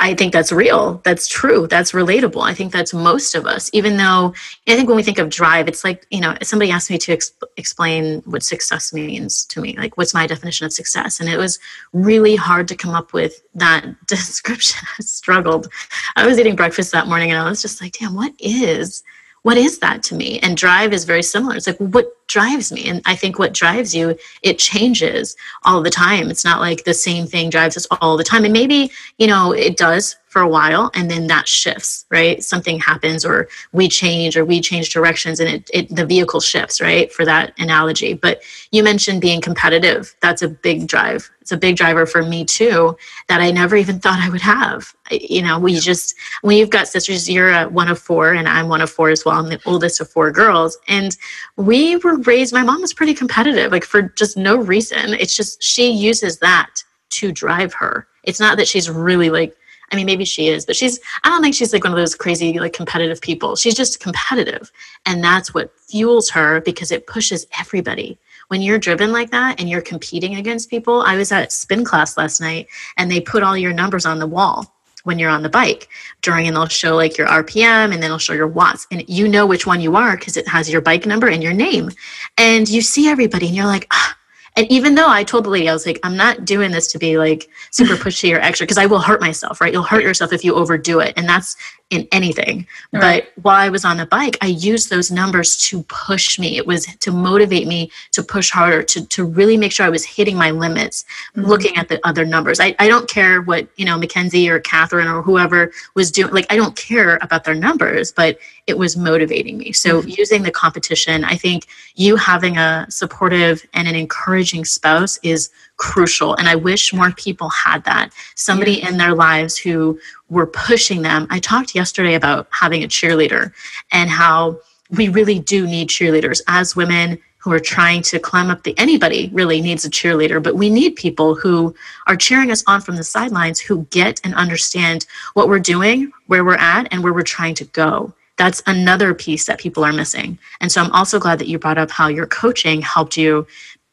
[0.00, 1.00] I think that's real.
[1.04, 1.66] That's true.
[1.66, 2.42] That's relatable.
[2.42, 4.32] I think that's most of us, even though
[4.68, 7.16] I think when we think of drive, it's like, you know, somebody asked me to
[7.16, 9.76] exp- explain what success means to me.
[9.76, 11.18] Like, what's my definition of success?
[11.18, 11.58] And it was
[11.92, 14.86] really hard to come up with that description.
[14.98, 15.66] I struggled.
[16.14, 19.02] I was eating breakfast that morning and I was just like, damn, what is
[19.42, 20.38] what is that to me?
[20.40, 21.56] And drive is very similar.
[21.56, 22.88] It's like, what drives me?
[22.88, 26.30] And I think what drives you, it changes all the time.
[26.30, 28.44] It's not like the same thing drives us all the time.
[28.44, 32.44] And maybe, you know, it does for a while and then that shifts, right?
[32.44, 36.80] Something happens or we change or we change directions and it, it the vehicle shifts,
[36.80, 37.10] right?
[37.12, 38.12] For that analogy.
[38.12, 40.14] But you mentioned being competitive.
[40.20, 41.30] That's a big drive.
[41.40, 42.94] It's a big driver for me too
[43.28, 44.94] that I never even thought I would have.
[45.10, 48.68] You know, we just when you've got sisters, you're a one of four and I'm
[48.68, 49.38] one of four as well.
[49.38, 50.76] I'm the oldest of four girls.
[50.88, 51.16] And
[51.56, 55.14] we were raised, my mom was pretty competitive, like for just no reason.
[55.14, 58.06] It's just she uses that to drive her.
[58.24, 59.54] It's not that she's really like
[59.90, 62.14] I mean, maybe she is, but she's, I don't think she's like one of those
[62.14, 63.56] crazy, like competitive people.
[63.56, 64.70] She's just competitive.
[65.06, 68.18] And that's what fuels her because it pushes everybody.
[68.48, 72.18] When you're driven like that and you're competing against people, I was at spin class
[72.18, 72.66] last night
[72.98, 74.74] and they put all your numbers on the wall
[75.08, 75.88] when you're on the bike
[76.22, 79.26] during and they'll show like your rpm and then it'll show your watts and you
[79.26, 81.90] know which one you are because it has your bike number and your name
[82.36, 84.16] and you see everybody and you're like ah,
[84.58, 86.98] and even though I told the lady, I was like, I'm not doing this to
[86.98, 89.72] be like super pushy or extra because I will hurt myself, right?
[89.72, 91.14] You'll hurt yourself if you overdo it.
[91.16, 91.56] And that's
[91.90, 92.66] in anything.
[92.92, 93.24] Right.
[93.34, 96.58] But while I was on the bike, I used those numbers to push me.
[96.58, 100.04] It was to motivate me to push harder, to, to really make sure I was
[100.04, 101.48] hitting my limits, Mm-hmm.
[101.48, 102.60] looking at the other numbers.
[102.60, 106.32] I, I don't care what, you know, Mackenzie or Catherine or whoever was doing.
[106.32, 109.72] Like, I don't care about their numbers, but it was motivating me.
[109.72, 110.10] So Mm-hmm.
[110.10, 116.34] using the competition, I think you having a supportive and an encouraging spouse is crucial.
[116.34, 118.10] And I wish more people had that.
[118.34, 119.98] Somebody in their lives who
[120.28, 121.26] were pushing them.
[121.30, 123.52] I talked yesterday about having a cheerleader
[123.90, 124.58] and how
[124.90, 129.30] we really do need cheerleaders as women who are trying to climb up the anybody
[129.32, 131.74] really needs a cheerleader but we need people who
[132.06, 136.44] are cheering us on from the sidelines who get and understand what we're doing where
[136.44, 140.38] we're at and where we're trying to go that's another piece that people are missing
[140.60, 143.46] and so i'm also glad that you brought up how your coaching helped you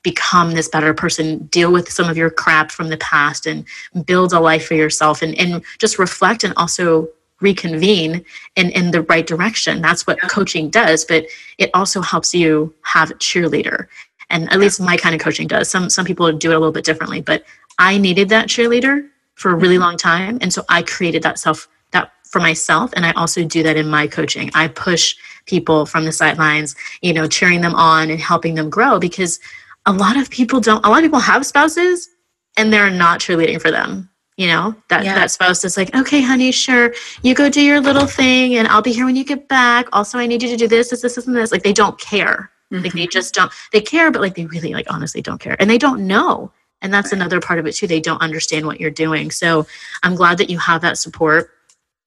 [0.06, 3.66] become this better person deal with some of your crap from the past and
[4.06, 7.10] build a life for yourself and, and just reflect and also
[7.42, 8.24] reconvene
[8.56, 9.82] in, in the right direction.
[9.82, 11.26] That's what coaching does but
[11.58, 13.88] it also helps you have a cheerleader.
[14.30, 15.72] And at least my kind of coaching does.
[15.72, 17.44] Some some people do it a little bit differently but
[17.80, 19.84] i needed that cheerleader for a really mm-hmm.
[19.84, 20.38] long time.
[20.40, 23.88] And so i created that self that for myself and i also do that in
[23.88, 24.52] my coaching.
[24.54, 25.16] I push
[25.48, 29.40] people from the sidelines you know cheering them on and helping them grow because
[29.86, 32.10] a lot of people don't a lot of people have spouses
[32.58, 34.76] and they're not cheerleading for them you know?
[34.90, 35.16] That Yeah.
[35.16, 38.82] that spouse is like okay honey sure you go do your little thing and i'll
[38.82, 39.88] be here when you get back.
[39.94, 41.52] Also i need you to do this this this, this and this.
[41.52, 42.52] Like they don't care.
[42.72, 43.10] Like they mm-hmm.
[43.10, 45.56] just don't they care but like they really like honestly don't care.
[45.60, 46.52] And they don't know.
[46.82, 47.88] And that's another part of it too.
[47.88, 49.32] They don't understand what you're doing.
[49.32, 49.66] So
[50.04, 51.52] i'm glad that you have that support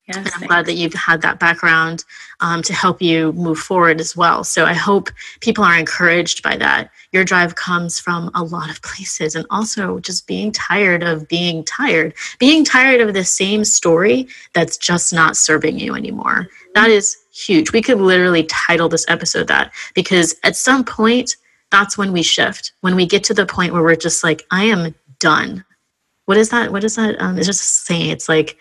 [0.09, 2.05] Yes, and I'm glad that you've had that background
[2.41, 4.43] um, to help you move forward as well.
[4.43, 6.91] So I hope people are encouraged by that.
[7.13, 11.63] Your drive comes from a lot of places, and also just being tired of being
[11.63, 16.49] tired, being tired of the same story that's just not serving you anymore.
[16.75, 17.73] That is huge.
[17.73, 21.37] We could literally title this episode that because at some point,
[21.71, 22.73] that's when we shift.
[22.81, 25.67] When we get to the point where we're just like, I am done.
[26.25, 26.73] What is that?
[26.73, 27.21] What is that?
[27.21, 28.11] Um, it's just saying.
[28.11, 28.57] It's like,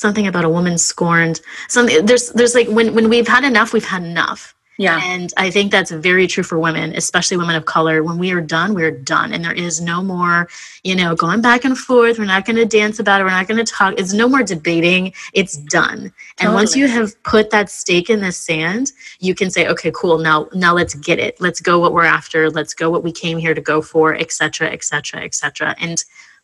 [0.00, 1.40] something about a woman scorned.
[1.68, 4.54] Something there's there's like when when we've had enough we've had enough.
[4.78, 4.98] Yeah.
[5.04, 8.02] and i think that's very true for women especially women of color.
[8.02, 9.34] When we are done we're done.
[9.34, 10.48] And there is no more
[10.84, 12.18] you know going back and forth.
[12.18, 13.24] We're not going to dance about it.
[13.24, 13.92] We're not going to talk.
[14.00, 15.12] It's no more debating.
[15.34, 16.14] It's done.
[16.38, 20.16] And once you have put that stake in the sand you can say okay cool.
[20.16, 21.38] Now now let's get it.
[21.46, 22.48] Let's go what we're after.
[22.48, 25.98] Let's go what we came here to go for etc etc etc and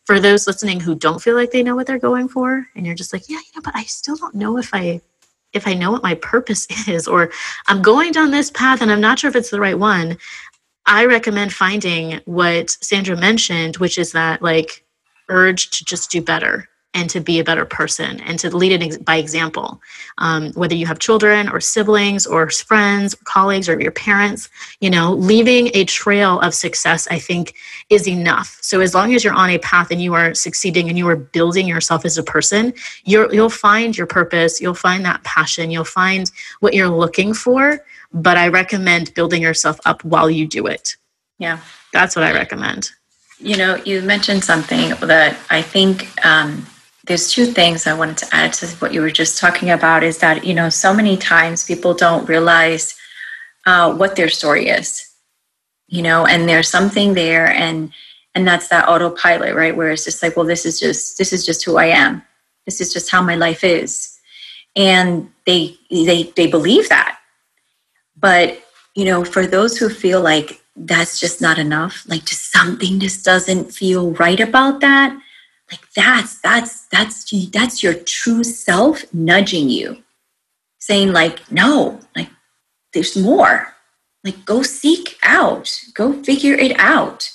[0.07, 2.95] for those listening who don't feel like they know what they're going for and you're
[2.95, 4.99] just like yeah you know but i still don't know if i
[5.51, 7.29] if i know what my purpose is or
[7.67, 10.17] i'm going down this path and i'm not sure if it's the right one
[10.85, 14.85] i recommend finding what sandra mentioned which is that like
[15.27, 18.81] urge to just do better and to be a better person and to lead it
[18.81, 19.79] ex- by example.
[20.17, 24.89] Um, whether you have children or siblings or friends or colleagues or your parents you
[24.89, 27.53] know leaving a trail of success i think
[27.89, 28.57] is enough.
[28.61, 31.15] So as long as you're on a path and you are succeeding and you are
[31.15, 32.73] building yourself as a person
[33.05, 36.31] you're, you'll find your purpose you'll find that passion you'll find
[36.61, 37.85] what you're looking for.
[38.11, 40.95] But i recommend building yourself up while you do it.
[41.37, 41.59] Yeah.
[41.93, 42.91] that's what i recommend.
[43.39, 46.65] You know, you mentioned something that I think um,
[47.07, 50.17] there's two things I wanted to add to what you were just talking about is
[50.19, 52.95] that, you know, so many times people don't realize
[53.65, 55.09] uh, what their story is,
[55.87, 57.91] you know, and there's something there and
[58.35, 59.75] and that's that autopilot, right?
[59.75, 62.21] Where it's just like, well, this is just this is just who I am.
[62.65, 64.19] This is just how my life is.
[64.75, 67.17] And they they they believe that.
[68.15, 68.61] But,
[68.95, 73.25] you know, for those who feel like that's just not enough like just something just
[73.25, 75.17] doesn't feel right about that
[75.71, 80.03] like that's that's that's that's your true self nudging you.
[80.79, 82.29] Saying like no like
[82.93, 83.73] there's more.
[84.23, 85.81] Like go seek out.
[85.93, 87.29] Go figure it out.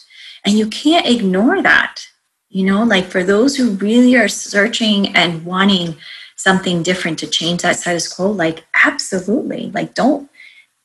[0.45, 2.07] And you can't ignore that.
[2.49, 5.97] You know like for those who really are searching and wanting
[6.37, 9.71] something different to change that status quo like absolutely.
[9.73, 10.31] Like don't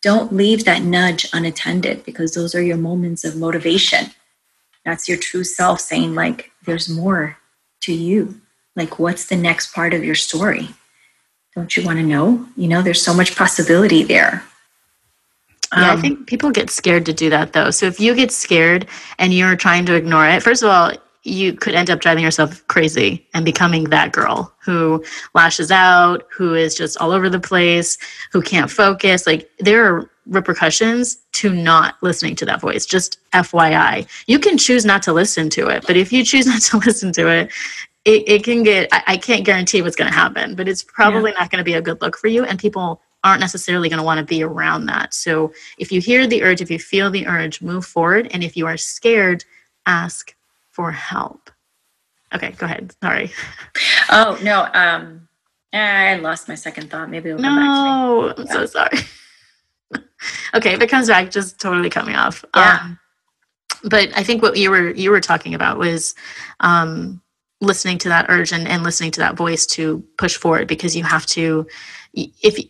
[0.01, 4.11] don't leave that nudge unattended because those are your moments of motivation.
[4.87, 7.37] That's your true self saying, like, there's more
[7.81, 8.39] to you.
[8.77, 10.69] Like, what's the next part of your story?
[11.53, 12.47] Don't you want to know?
[12.55, 14.45] You know, there's so much possibility there.
[15.75, 17.69] Yeah, I Um, think people get scared to do that though.
[17.69, 18.87] So if you get scared
[19.19, 20.93] and you're trying to ignore it, first of all,
[21.27, 25.03] you could end up driving yourself crazy and becoming that girl who
[25.35, 27.97] lashes out, who is just all over the place,
[28.31, 29.27] who can't focus.
[29.27, 32.85] Like there are repercussions to not listening to that voice.
[32.85, 34.07] Just FYI.
[34.27, 37.11] You can choose not to listen to it, but if you choose not to listen
[37.13, 37.51] to it,
[38.05, 41.31] it, it can get I, I can't guarantee what's going to happen but it's probably
[41.31, 41.39] yeah.
[41.39, 44.05] not going to be a good look for you and people aren't necessarily going to
[44.05, 47.27] want to be around that so if you hear the urge if you feel the
[47.27, 49.43] urge move forward and if you are scared
[49.85, 50.36] ask
[50.77, 51.49] for help.
[52.35, 52.93] Okay go ahead.
[53.03, 53.31] Sorry.
[54.09, 55.27] Oh no um
[55.73, 57.09] i lost my second thought.
[57.09, 58.37] Maybe it'll come no back.
[58.37, 58.99] No, i'm so sorry.
[60.53, 62.45] Okay if it comes back just totally cut me off.
[62.55, 62.79] Yeah.
[62.81, 62.99] Um,
[63.83, 66.15] but i think what you were you were talking about was
[66.59, 67.21] um
[67.59, 71.03] listening to that urge and, and listening to that voice to push forward because you
[71.03, 71.65] have to
[72.13, 72.63] if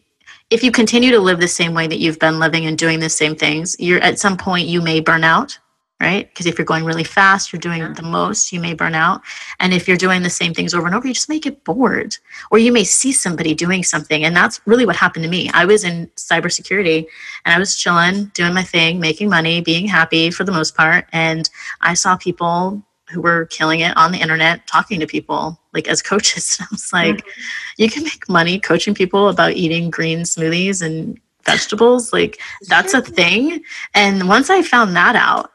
[0.49, 3.09] if you continue to live the same way that you've been living and doing the
[3.09, 5.59] same things you're at some point you may burn out
[5.99, 7.93] right because if you're going really fast you're doing yeah.
[7.93, 9.21] the most you may burn out
[9.59, 12.15] and if you're doing the same things over and over you just may get bored
[12.51, 15.65] or you may see somebody doing something and that's really what happened to me i
[15.65, 17.05] was in cybersecurity
[17.45, 21.05] and i was chilling doing my thing making money being happy for the most part
[21.13, 21.49] and
[21.81, 26.01] i saw people who were killing it on the internet talking to people like as
[26.11, 26.57] coaches.
[26.59, 27.41] And I was like, mm-hmm.
[27.77, 32.11] you can make money coaching people about eating green smoothies and vegetables.
[32.11, 33.63] Like that's a thing.
[33.93, 35.51] And once I found that out,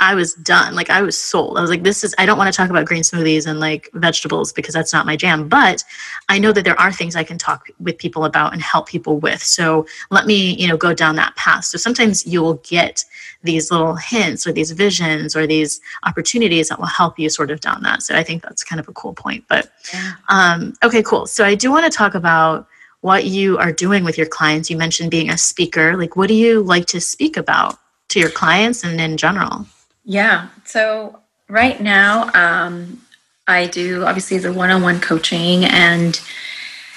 [0.00, 0.74] I was done.
[0.74, 1.56] Like I was sold.
[1.58, 3.88] I was like, this is, I don't want to talk about green smoothies and like
[3.94, 5.48] vegetables because that's not my jam.
[5.48, 5.84] But
[6.28, 9.18] I know that there are things I can talk with people about and help people
[9.18, 9.42] with.
[9.42, 11.64] So let me, you know, go down that path.
[11.64, 13.04] So sometimes you will get
[13.42, 17.60] these little hints or these visions or these opportunities that will help you sort of
[17.60, 18.02] down that.
[18.02, 19.44] So I think that's kind of a cool point.
[19.48, 19.70] But
[20.28, 21.26] um, okay, cool.
[21.26, 22.66] So I do want to talk about
[23.00, 24.68] what you are doing with your clients.
[24.68, 25.96] You mentioned being a speaker.
[25.96, 27.78] Like, what do you like to speak about
[28.08, 29.66] to your clients and in general?
[30.06, 30.48] Yeah.
[30.64, 33.02] So right now, um,
[33.48, 36.18] I do obviously the one on one coaching and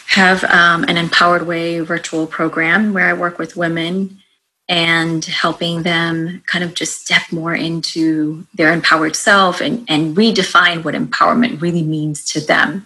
[0.08, 4.20] have um, an Empowered Way virtual program where I work with women
[4.68, 10.84] and helping them kind of just step more into their empowered self and, and redefine
[10.84, 12.86] what empowerment really means to them.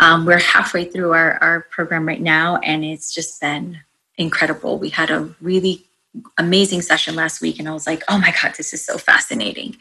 [0.00, 3.78] Um, we're halfway through our, our program right now, and it's just been
[4.18, 4.78] incredible.
[4.78, 5.85] We had a really
[6.38, 9.76] amazing session last week and I was like, oh my God, this is so fascinating.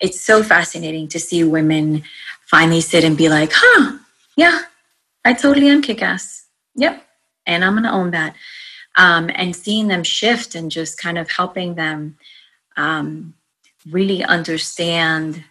[0.00, 2.04] It's so fascinating to see women
[2.42, 3.98] finally sit and be like, huh,
[4.36, 4.62] yeah,
[5.24, 6.46] I totally am kick ass.
[6.76, 7.04] Yep.
[7.46, 8.34] And I'm going to own that.
[8.96, 12.18] Um, and seeing them shift and just kind of helping them
[12.76, 13.34] um,
[13.90, 15.44] really understand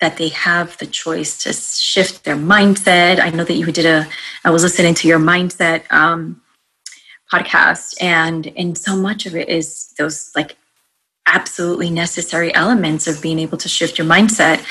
[0.00, 3.20] that they have the choice to shift their mindset.
[3.20, 4.06] I know that you did a,
[4.44, 6.40] I was listening to your mindset um,
[7.32, 10.56] podcast and and so much of it is those like
[11.26, 14.64] absolutely necessary elements of being able to shift your mindset.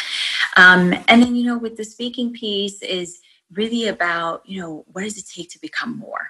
[0.56, 3.20] Um, and then you know with the speaking piece is
[3.52, 6.30] really about you know what does it take to become more?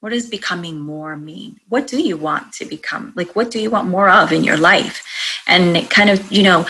[0.00, 1.58] What does becoming more mean?
[1.68, 3.12] What do you want to become?
[3.16, 5.02] Like what do you want more of in your life?
[5.46, 6.66] And kind of you know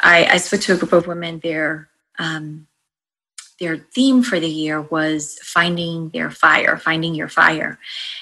[0.00, 1.88] i, I spoke to a group of women there
[2.20, 2.67] um,
[3.60, 7.78] their theme for the year was finding their fire, finding your fire.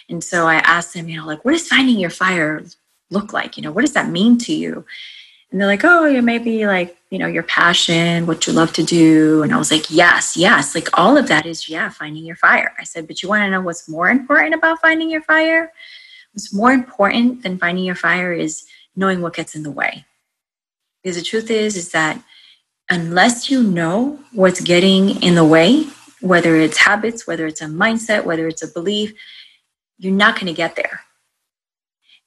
[0.09, 2.64] And so I asked them, you know, like, what does finding your fire
[3.11, 3.57] look like?
[3.57, 4.84] You know, what does that mean to you?
[5.51, 8.72] And they're like, oh, it may be like, you know, your passion, what you love
[8.74, 9.43] to do.
[9.43, 10.74] And I was like, yes, yes.
[10.74, 12.74] Like all of that is, yeah, finding your fire.
[12.78, 15.72] I said, but you want to know what's more important about finding your fire?
[16.32, 18.66] What's more important than finding your fire is
[18.97, 20.05] knowing what gets in the way.
[21.03, 22.20] Because the truth is, is that
[22.91, 25.84] unless you know what's getting in the way,
[26.20, 29.12] whether it's habits, whether it's a mindset, whether it's a belief,
[29.99, 31.01] you're not going to get there.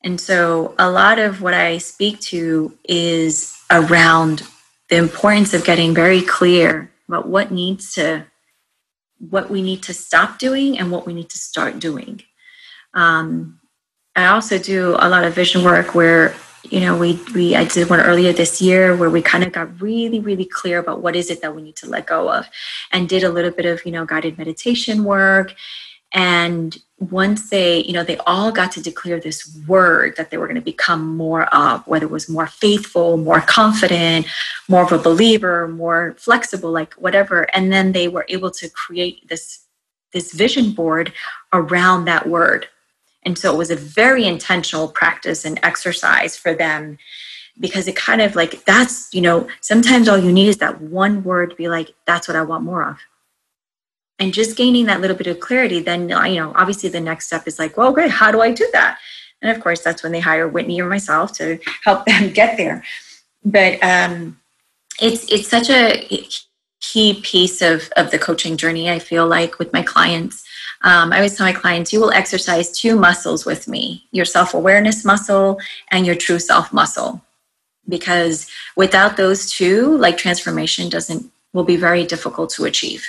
[0.04, 4.44] And so, a lot of what I speak to is around
[4.90, 8.26] the importance of getting very clear about what needs to,
[9.18, 12.22] what we need to stop doing and what we need to start doing.
[12.94, 13.60] Um,
[14.16, 16.34] I also do a lot of vision work where
[16.70, 19.82] you know we we i did one earlier this year where we kind of got
[19.82, 22.48] really really clear about what is it that we need to let go of
[22.92, 25.54] and did a little bit of you know guided meditation work.
[26.12, 30.48] And once they you know they all got to declare this word that they were
[30.48, 34.26] going to become more of whether it was more faithful more confident
[34.68, 37.44] more of a believer more flexible like whatever.
[37.56, 39.66] And then they were able to create this
[40.14, 41.14] this vision board
[41.54, 42.68] around that word
[43.24, 46.98] and so it was a very intentional practice and exercise for them
[47.60, 51.24] because it kind of like that's, you know, sometimes all you need is that one
[51.24, 52.98] word to be like, that's what I want more of.
[54.18, 57.48] And just gaining that little bit of clarity, then, you know, obviously the next step
[57.48, 59.00] is like, well, great, how do I do that?
[59.42, 62.84] And of course, that's when they hire Whitney or myself to help them get there.
[63.44, 64.40] But um,
[65.02, 66.28] it's it's such a
[66.82, 68.90] key piece of of the coaching journey.
[68.90, 70.46] I feel like with my clients,
[70.82, 74.54] um, I always tell my clients, you will exercise two muscles with me your self
[74.54, 75.60] awareness muscle
[75.90, 77.22] and your true self muscle.
[77.88, 83.06] Because without those two, like transformation doesn't will be very difficult to achieve.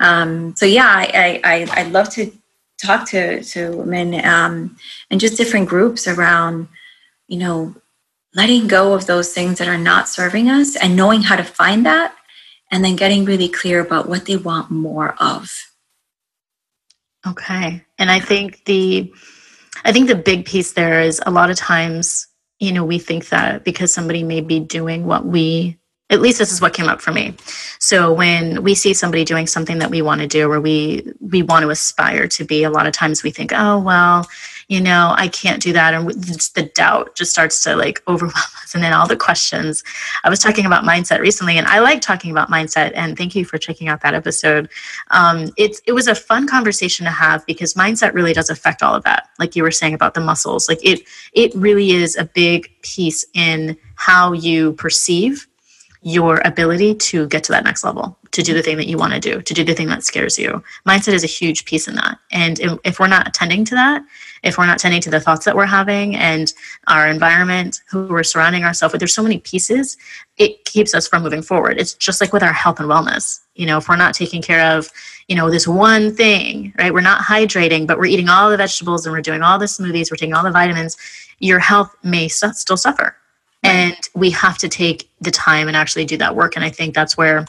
[0.00, 2.32] Um, so yeah, I, I, I, I'd love to
[2.82, 4.76] talk to, to women um,
[5.10, 6.68] and just different groups around,
[7.28, 7.74] you know,
[8.34, 11.86] letting go of those things that are not serving us and knowing how to find
[11.86, 12.14] that
[12.70, 15.75] and then getting really clear about what they want more of.
[17.26, 17.82] Okay.
[17.98, 19.12] And I think the
[19.84, 23.28] I think the big piece there is a lot of times, you know, we think
[23.28, 27.00] that because somebody may be doing what we at least this is what came up
[27.00, 27.34] for me.
[27.80, 31.42] So when we see somebody doing something that we want to do or we we
[31.42, 34.28] want to aspire to be, a lot of times we think, "Oh, well,
[34.68, 35.94] you know, I can't do that.
[35.94, 38.74] And the doubt just starts to like overwhelm us.
[38.74, 39.84] And then all the questions.
[40.24, 42.92] I was talking about mindset recently, and I like talking about mindset.
[42.94, 44.68] And thank you for checking out that episode.
[45.12, 48.94] Um, it's it was a fun conversation to have because mindset really does affect all
[48.94, 49.28] of that.
[49.38, 51.02] Like you were saying about the muscles, like it
[51.32, 55.46] it really is a big piece in how you perceive
[56.02, 59.12] your ability to get to that next level, to do the thing that you want
[59.12, 60.62] to do, to do the thing that scares you.
[60.86, 62.18] Mindset is a huge piece in that.
[62.30, 64.04] And if we're not attending to that,
[64.46, 66.52] if we're not tending to the thoughts that we're having and
[66.86, 69.96] our environment, who we're surrounding ourselves with, there's so many pieces,
[70.38, 71.78] it keeps us from moving forward.
[71.78, 73.40] It's just like with our health and wellness.
[73.56, 74.88] You know, if we're not taking care of,
[75.28, 76.94] you know, this one thing, right?
[76.94, 80.10] We're not hydrating, but we're eating all the vegetables and we're doing all the smoothies,
[80.10, 80.96] we're taking all the vitamins,
[81.40, 83.16] your health may still suffer
[83.62, 86.94] and we have to take the time and actually do that work and i think
[86.94, 87.44] that's where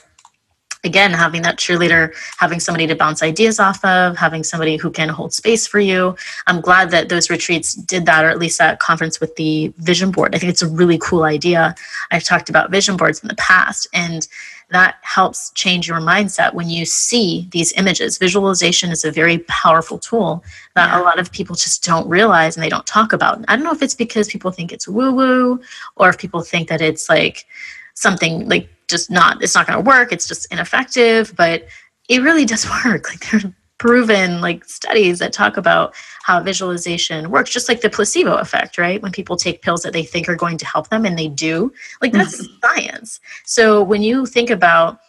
[0.88, 5.10] again having that cheerleader having somebody to bounce ideas off of having somebody who can
[5.10, 6.16] hold space for you
[6.48, 10.10] i'm glad that those retreats did that or at least that conference with the vision
[10.10, 11.76] board i think it's a really cool idea
[12.12, 14.28] i've talked about vision boards in the past and
[14.70, 18.18] that helps change your mindset when you see these images.
[18.18, 20.44] Visualization is a very powerful tool
[20.76, 21.02] that yeah.
[21.02, 23.44] a lot of people just don't realize and they don't talk about.
[23.48, 25.62] I don't know if it's because people think it's woo woo
[25.96, 27.46] or if people think that it's like
[27.94, 31.68] something like just not, it's not going to work, it's just ineffective, but
[32.10, 33.10] it really does work.
[33.10, 37.90] Like there are proven like studies that talk about how visualization works just like the
[37.90, 39.02] placebo effect right?
[39.02, 41.72] When people take pills that they think are going to help them and they do.
[42.02, 42.66] Like that's mm-hmm.
[42.66, 43.20] science.
[43.46, 45.00] So when you think about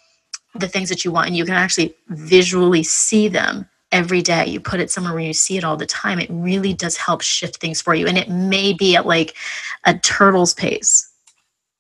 [0.54, 4.60] the things that you want and you can actually visually see them every day you
[4.60, 7.56] put it somewhere where you see it all the time it really does help shift
[7.56, 8.06] things for you.
[8.06, 9.34] And it may be at like
[9.84, 11.10] a turtle's pace.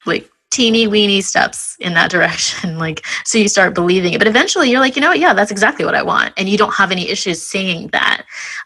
[0.06, 4.18] Like teeny weeny steps in that direction like so you start believing it.
[4.18, 5.18] But eventually you're like you know what?
[5.18, 6.32] Yeah that's exactly what i want.
[6.36, 8.24] And you don't have any issues saying that.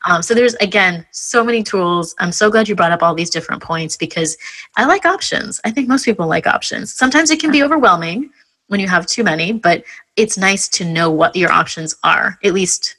[0.09, 2.15] Um, so there's again so many tools.
[2.19, 4.37] I'm so glad you brought up all these different points because
[4.77, 5.61] i like options.
[5.65, 6.93] I think most people like options.
[6.93, 8.31] Sometimes it can be overwhelming
[8.69, 9.85] when you have too many but
[10.17, 12.97] it's nice to know what your options are at least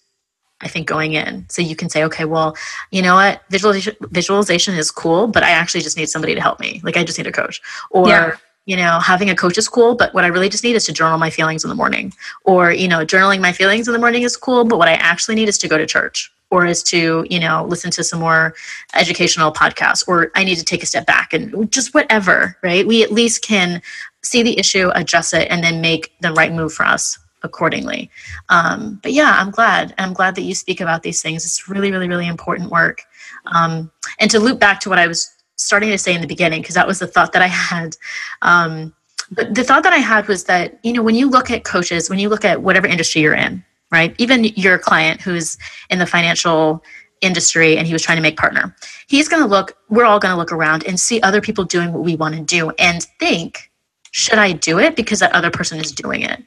[0.62, 1.46] I think going in.
[1.50, 2.56] So you can say, okay, well,
[2.90, 6.62] you know what, visualization visualization is cool, but I actually just need somebody to help
[6.62, 6.80] me.
[6.86, 7.62] Like I just need a coach.
[7.90, 8.36] Or yeah
[8.66, 10.94] you know, having a coach is cool, but what I really just need is to
[10.94, 12.14] journal my feelings in the morning.
[12.46, 15.36] Or, you know, journaling my feelings in the morning is cool, but what I actually
[15.36, 18.54] need is to go to church or is to, you know, listen to some more
[18.94, 22.88] educational podcasts or I need to take a step back and just whatever, right?
[22.88, 23.82] We at least can
[24.22, 28.10] see the issue, address it, and then make the right move for us accordingly.
[28.50, 29.94] Um, but yeah, I'm glad.
[29.98, 31.44] I'm glad that you speak about these things.
[31.44, 33.04] It's really, really, really important work.
[33.48, 36.62] Um, and to loop back to what I was starting to say in the beginning
[36.62, 37.96] because that was the thought that I had.
[38.42, 38.94] Um,
[39.32, 42.10] but the thought that I had was that you know when you look at coaches,
[42.10, 44.16] when you look at whatever industry you're in, right?
[44.18, 45.58] Even your client who's
[45.90, 46.84] in the financial
[47.22, 48.76] industry and he was trying to make partner,
[49.08, 49.78] he's going to look.
[49.90, 52.42] We're all going to look around and see other people doing what we want to
[52.42, 53.72] do and think,
[54.14, 56.42] should I do it because that other person is doing it?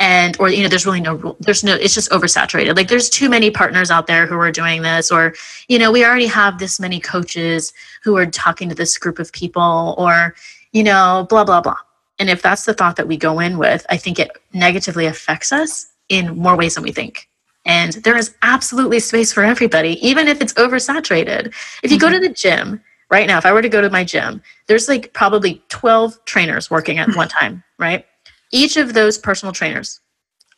[0.00, 1.36] and or you know there's really no rule.
[1.40, 4.82] there's no it's just oversaturated like there's too many partners out there who are doing
[4.82, 5.34] this or
[5.68, 9.32] you know we already have this many coaches who are talking to this group of
[9.32, 10.34] people or
[10.72, 11.76] you know blah blah blah
[12.18, 15.52] and if that's the thought that we go in with i think it negatively affects
[15.52, 17.28] us in more ways than we think
[17.64, 21.46] and there is absolutely space for everybody even if it's oversaturated
[21.84, 22.06] if you mm-hmm.
[22.06, 24.88] go to the gym right now if i were to go to my gym there's
[24.88, 28.06] like probably 12 trainers working at one time right?
[28.52, 30.00] Each of those personal trainers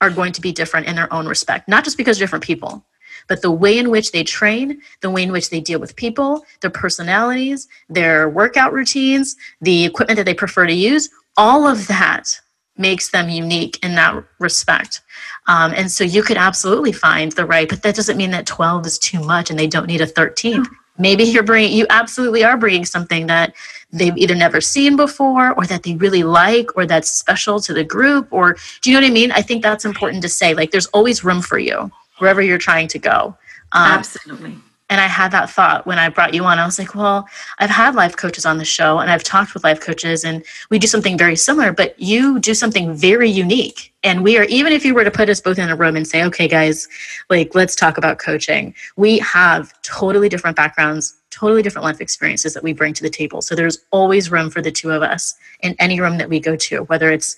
[0.00, 2.84] are going to be different in their own respect, not just because different people,
[3.28, 6.44] but the way in which they train, the way in which they deal with people,
[6.60, 12.38] their personalities, their workout routines, the equipment that they prefer to use, all of that
[12.76, 15.00] makes them unique in that respect.
[15.48, 18.86] Um, and so you could absolutely find the right, but that doesn't mean that 12
[18.86, 20.66] is too much and they don't need a 13th
[20.98, 23.54] maybe you're bringing you absolutely are bringing something that
[23.92, 27.84] they've either never seen before or that they really like or that's special to the
[27.84, 29.32] group or do you know what i mean?
[29.32, 32.88] I think that's important to say like there's always room for you wherever you're trying
[32.88, 33.36] to go.
[33.72, 34.56] Um, absolutely
[34.88, 36.58] and I had that thought when I brought you on.
[36.58, 37.28] I was like, well,
[37.58, 40.78] I've had life coaches on the show and I've talked with life coaches and we
[40.78, 43.92] do something very similar, but you do something very unique.
[44.04, 46.06] And we are, even if you were to put us both in a room and
[46.06, 46.86] say, okay, guys,
[47.28, 52.62] like, let's talk about coaching, we have totally different backgrounds, totally different life experiences that
[52.62, 53.42] we bring to the table.
[53.42, 56.54] So there's always room for the two of us in any room that we go
[56.54, 57.36] to, whether it's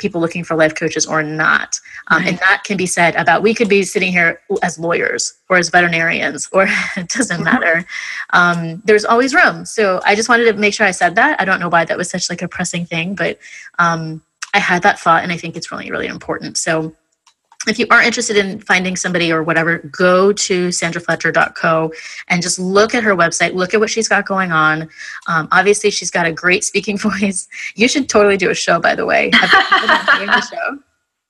[0.00, 1.78] people looking for life coaches or not.
[2.08, 5.56] Um, And that can be said about we could be sitting here as lawyers or
[5.58, 7.84] as veterinarians, or it doesn't matter.
[8.30, 9.64] Um, there's always room.
[9.64, 11.40] So I just wanted to make sure I said that.
[11.40, 13.38] I don't know why that was such like a pressing thing, but
[13.78, 14.22] um,
[14.54, 16.56] I had that thought, and I think it's really really important.
[16.56, 16.96] So
[17.68, 21.92] if you are interested in finding somebody or whatever, go to sandrafletcher.co
[22.28, 24.88] and just look at her website, look at what she's got going on.
[25.26, 27.48] Um, obviously, she's got a great speaking voice.
[27.74, 29.26] You should totally do a show, by the way.
[29.26, 30.78] You thought about doing a show?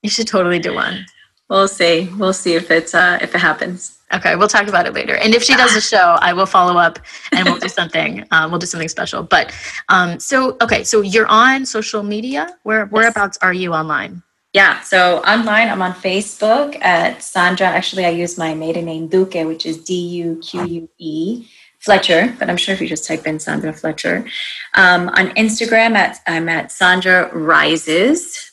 [0.03, 1.05] You should totally do one.
[1.49, 2.09] We'll see.
[2.17, 3.99] We'll see if it's uh, if it happens.
[4.13, 5.17] Okay, we'll talk about it later.
[5.17, 6.99] And if she does a show, I will follow up
[7.33, 8.25] and we'll do something.
[8.33, 9.25] Um, we'll do something special.
[9.25, 9.53] But
[9.89, 12.57] um, so okay, so you're on social media.
[12.63, 14.23] Where whereabouts are you online?
[14.53, 17.69] Yeah, so online, I'm on Facebook at Sandra.
[17.69, 21.47] Actually, I use my maiden name Duque, which is D U Q U E
[21.79, 22.35] Fletcher.
[22.37, 24.27] But I'm sure if you just type in Sandra Fletcher,
[24.75, 28.51] um, on Instagram, at I'm at Sandra Rises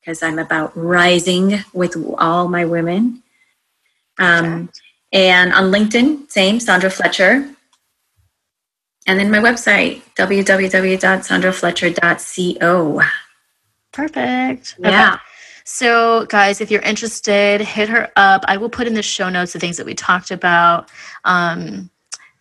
[0.00, 3.22] because I'm about rising with all my women.
[4.18, 4.70] Um,
[5.12, 7.50] and on LinkedIn, same Sandra Fletcher.
[9.06, 13.02] And then my website www.sandrafletcher.co.
[13.96, 14.76] Perfect.
[14.78, 15.14] Yeah.
[15.14, 15.22] Okay.
[15.64, 18.44] So, guys, if you're interested, hit her up.
[18.46, 20.90] I will put in the show notes the things that we talked about.
[21.24, 21.90] Um,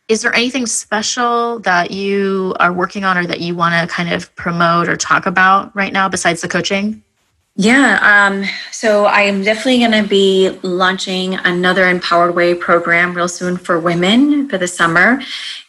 [0.09, 4.11] is there anything special that you are working on or that you want to kind
[4.11, 7.01] of promote or talk about right now besides the coaching?
[7.55, 13.29] Yeah, um, so I am definitely going to be launching another Empowered Way program real
[13.29, 15.21] soon for women for the summer.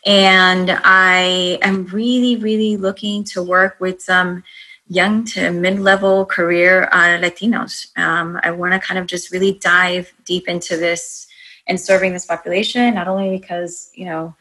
[0.05, 4.43] And I am really, really looking to work with some
[4.89, 7.97] young to mid level career uh, Latinos.
[7.99, 11.27] Um, I want to kind of just really dive deep into this
[11.67, 14.35] and serving this population, not only because, you know,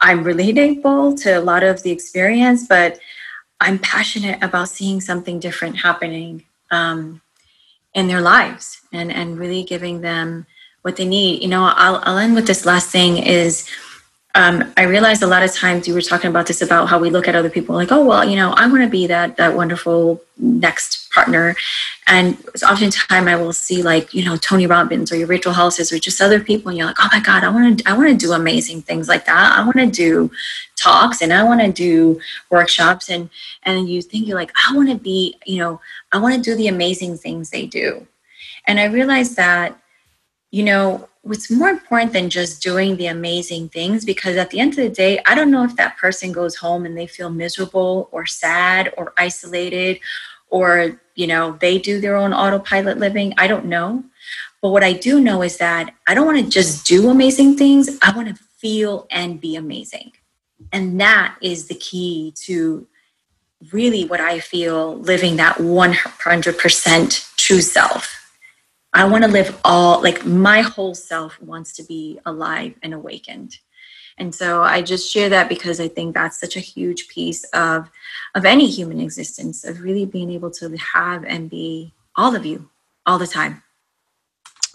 [0.00, 2.98] I'm relatable to a lot of the experience, but
[3.60, 7.20] I'm passionate about seeing something different happening um,
[7.94, 10.46] in their lives and, and really giving them
[10.82, 11.42] what they need.
[11.42, 13.68] You know, I'll, I'll end with this last thing is
[14.34, 17.10] um, I realized a lot of times you were talking about this about how we
[17.10, 19.56] look at other people like, oh well, you know, I want to be that that
[19.56, 21.56] wonderful next partner,
[22.06, 25.98] and oftentimes I will see like you know Tony Robbins or your Rachel Hollis or
[25.98, 28.26] just other people, and you're like, oh my god, I want to I want to
[28.26, 29.58] do amazing things like that.
[29.58, 30.30] I want to do
[30.76, 32.20] talks and I want to do
[32.50, 33.30] workshops, and
[33.64, 35.80] and you think you're like, I want to be, you know,
[36.12, 38.06] I want to do the amazing things they do,
[38.64, 39.76] and I realized that,
[40.52, 44.70] you know, what's more important than just doing the amazing things because at the end
[44.70, 48.08] of the day i don't know if that person goes home and they feel miserable
[48.10, 50.00] or sad or isolated
[50.50, 53.32] or you know they do their own autopilot living.
[53.38, 54.04] I don't know.
[54.60, 57.98] But what i do know is that i don't want to just do amazing things.
[58.02, 60.12] I want to feel and be amazing.
[60.72, 62.86] And that is the key to
[63.72, 68.19] really what i feel living that 100% true self
[68.92, 73.58] I want to live all like my whole self wants to be alive and awakened.
[74.18, 77.88] And so I just share that because I think that's such a huge piece of
[78.34, 82.68] of any human existence of really being able to have and be all of you
[83.06, 83.62] all the time.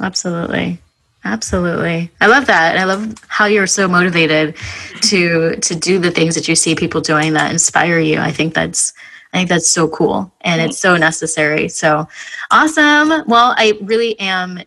[0.01, 0.79] Absolutely.
[1.23, 2.11] Absolutely.
[2.21, 2.75] I love that.
[2.75, 4.55] And I love how you're so motivated
[5.01, 8.19] to to do the things that you see people doing that inspire you.
[8.19, 8.93] I think that's
[9.35, 11.67] I think that's so cool and it's so necessary.
[11.67, 12.07] So
[12.51, 13.09] awesome.
[13.27, 14.61] Well, I really am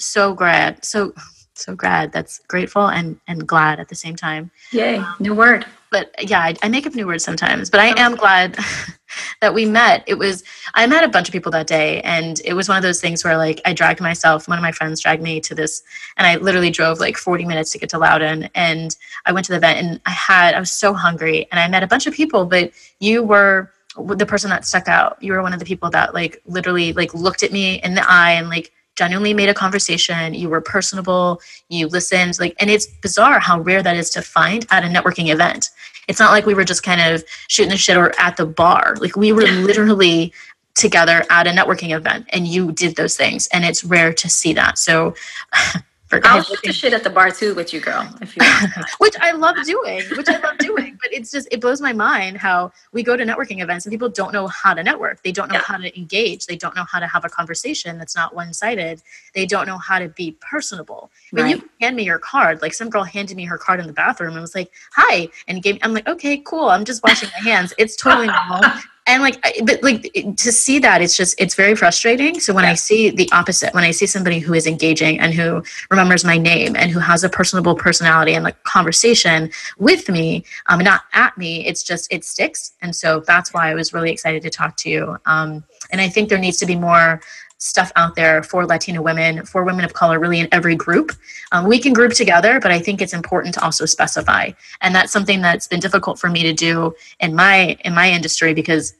[0.00, 0.84] so glad.
[0.84, 1.14] So
[1.54, 2.10] so glad.
[2.10, 4.50] That's grateful and and glad at the same time.
[4.72, 5.64] Yay, um, new word.
[5.92, 7.68] But yeah, I, I, make up new words sometimes.
[7.68, 8.56] But I am glad
[9.40, 10.02] that we met.
[10.06, 10.42] It was
[10.74, 13.22] I met a bunch of people that day, and it was one of those things
[13.22, 14.48] where like I dragged myself.
[14.48, 15.82] One of my friends dragged me to this,
[16.16, 18.48] and I literally drove like 40 minutes to get to Loudon.
[18.56, 18.96] And
[19.26, 21.84] I went to the event, and I had I was so hungry, and I met
[21.84, 22.44] a bunch of people.
[22.44, 23.70] But you were
[24.04, 27.12] the person that stuck out you were one of the people that like literally like
[27.14, 30.34] looked at me in the eye and like genuinely made a conversation.
[30.34, 31.40] You were personable.
[31.70, 32.38] You listened.
[32.38, 35.70] Like and it's bizarre how rare that is to find at a networking event.
[36.06, 38.96] It's not like we were just kind of shooting the shit or at the bar.
[39.00, 40.34] Like we were literally
[40.74, 44.52] together at a networking event and you did those things and it's rare to see
[44.52, 44.76] that.
[44.76, 45.14] So
[46.12, 48.06] I'll shoot the shit at the bar too with you, girl.
[48.20, 48.42] If you
[48.98, 50.98] which I love doing, which I love doing.
[51.12, 54.32] It's just it blows my mind how we go to networking events and people don't
[54.32, 55.22] know how to network.
[55.22, 55.64] They don't know yeah.
[55.64, 56.46] how to engage.
[56.46, 59.02] They don't know how to have a conversation that's not one-sided.
[59.34, 61.10] They don't know how to be personable.
[61.30, 61.56] When right.
[61.56, 64.32] you hand me your card like some girl handed me her card in the bathroom
[64.32, 66.68] and was like hi and gave i'm like okay cool.
[66.68, 67.72] I'm just washing my hands.
[67.78, 68.60] It's totally normal
[69.06, 70.02] and like but like
[70.36, 72.38] to see that it's just it's very frustrating.
[72.38, 72.70] So when yeah.
[72.70, 76.38] i see the opposite when i see somebody who is engaging and who remembers my
[76.38, 81.36] name and who has a personable personality and like conversation with me um not at
[81.36, 82.72] me it's just it sticks.
[82.82, 85.16] And so that's why i was really excited to talk to you.
[85.26, 87.20] Um and i think there needs to be more
[87.60, 91.12] stuff out there for Latina women, for women of color, really in every group.
[91.52, 94.50] Um, we can group together, but I think it's important to also specify,
[94.80, 98.54] and that's something that's been difficult for me to do in my in my industry
[98.54, 98.94] because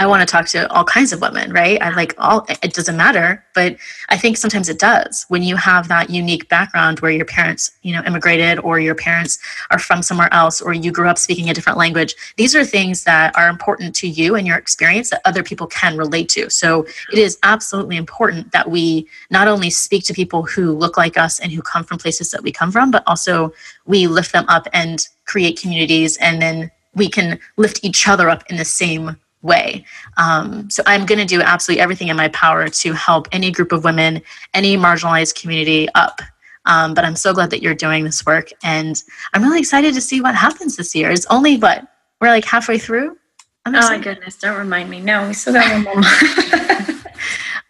[0.00, 1.80] I want to talk to all kinds of women, right?
[1.82, 3.76] I like all, it doesn't matter, but
[4.08, 7.92] I think sometimes it does when you have that unique background where your parents, you
[7.92, 9.38] know, immigrated or your parents
[9.70, 12.14] are from somewhere else or you grew up speaking a different language.
[12.38, 15.98] These are things that are important to you and your experience that other people can
[15.98, 16.48] relate to.
[16.48, 21.18] So it is absolutely important that we not only speak to people who look like
[21.18, 23.52] us and who come from places that we come from, but also
[23.84, 28.44] we lift them up and create communities and then we can lift each other up
[28.48, 29.84] in the same way.
[30.16, 33.72] Um, so I'm going to do absolutely everything in my power to help any group
[33.72, 34.22] of women,
[34.54, 36.20] any marginalized community up.
[36.66, 40.00] Um, but I'm so glad that you're doing this work, and I'm really excited to
[40.00, 41.10] see what happens this year.
[41.10, 41.86] It's only what
[42.20, 43.16] we're like halfway through.
[43.66, 44.36] oh my goodness!
[44.36, 45.00] Don't remind me.
[45.00, 46.04] No, we still got one more.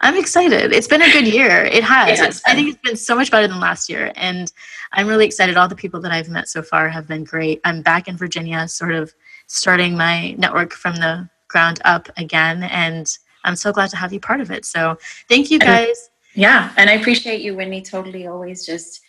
[0.02, 0.72] I'm excited.
[0.72, 1.64] It's been a good year.
[1.66, 2.18] It has.
[2.18, 4.52] Yeah, I think it's been so much better than last year, and
[4.92, 5.56] I'm really excited.
[5.56, 7.60] All the people that I've met so far have been great.
[7.64, 9.14] I'm back in Virginia, sort of
[9.46, 12.62] starting my network from the ground up again.
[12.62, 13.06] And
[13.44, 14.64] I'm so glad to have you part of it.
[14.64, 14.96] So
[15.28, 16.10] thank you guys.
[16.34, 16.72] And, yeah.
[16.76, 19.02] And I appreciate you, Whitney, totally always just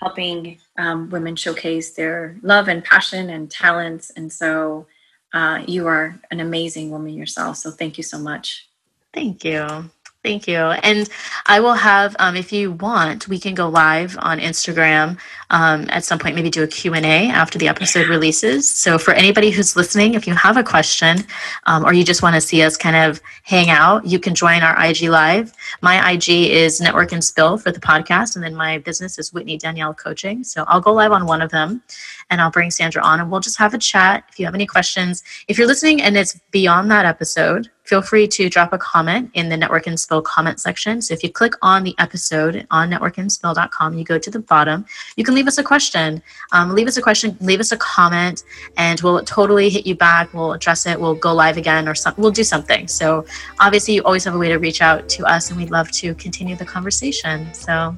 [0.00, 4.10] helping um, women showcase their love and passion and talents.
[4.10, 4.86] And so
[5.32, 7.56] uh, you are an amazing woman yourself.
[7.56, 8.68] So thank you so much.
[9.12, 9.90] Thank you.
[10.26, 10.58] Thank you.
[10.58, 11.08] And
[11.46, 15.18] I will have, um, if you want, we can go live on Instagram
[15.50, 18.68] um, at some point, maybe do a Q&A after the episode releases.
[18.68, 21.18] So for anybody who's listening, if you have a question
[21.66, 24.64] um, or you just want to see us kind of hang out, you can join
[24.64, 25.52] our IG live.
[25.80, 28.34] My IG is Network and Spill for the podcast.
[28.34, 30.42] And then my business is Whitney Danielle Coaching.
[30.42, 31.84] So I'll go live on one of them
[32.30, 34.24] and I'll bring Sandra on and we'll just have a chat.
[34.28, 38.26] If you have any questions, if you're listening and it's beyond that episode, feel free
[38.28, 41.00] to drop a comment in the Network and Spill comment section.
[41.00, 44.84] So if you click on the episode on networkandspill.com, you go to the bottom,
[45.16, 46.22] you can leave us a question.
[46.52, 48.44] Um, leave us a question, leave us a comment,
[48.76, 50.32] and we'll totally hit you back.
[50.34, 51.00] We'll address it.
[51.00, 52.20] We'll go live again or something.
[52.20, 52.88] We'll do something.
[52.88, 53.24] So
[53.60, 56.14] obviously, you always have a way to reach out to us, and we'd love to
[56.14, 57.52] continue the conversation.
[57.54, 57.96] So,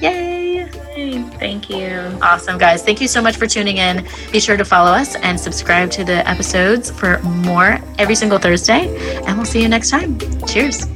[0.00, 0.68] yay!
[1.38, 2.18] Thank you.
[2.20, 2.82] Awesome, guys.
[2.82, 4.06] Thank you so much for tuning in.
[4.32, 8.94] Be sure to follow us and subscribe to the episodes for more every single Thursday.
[9.24, 10.18] And we'll see you next time.
[10.46, 10.86] Cheers.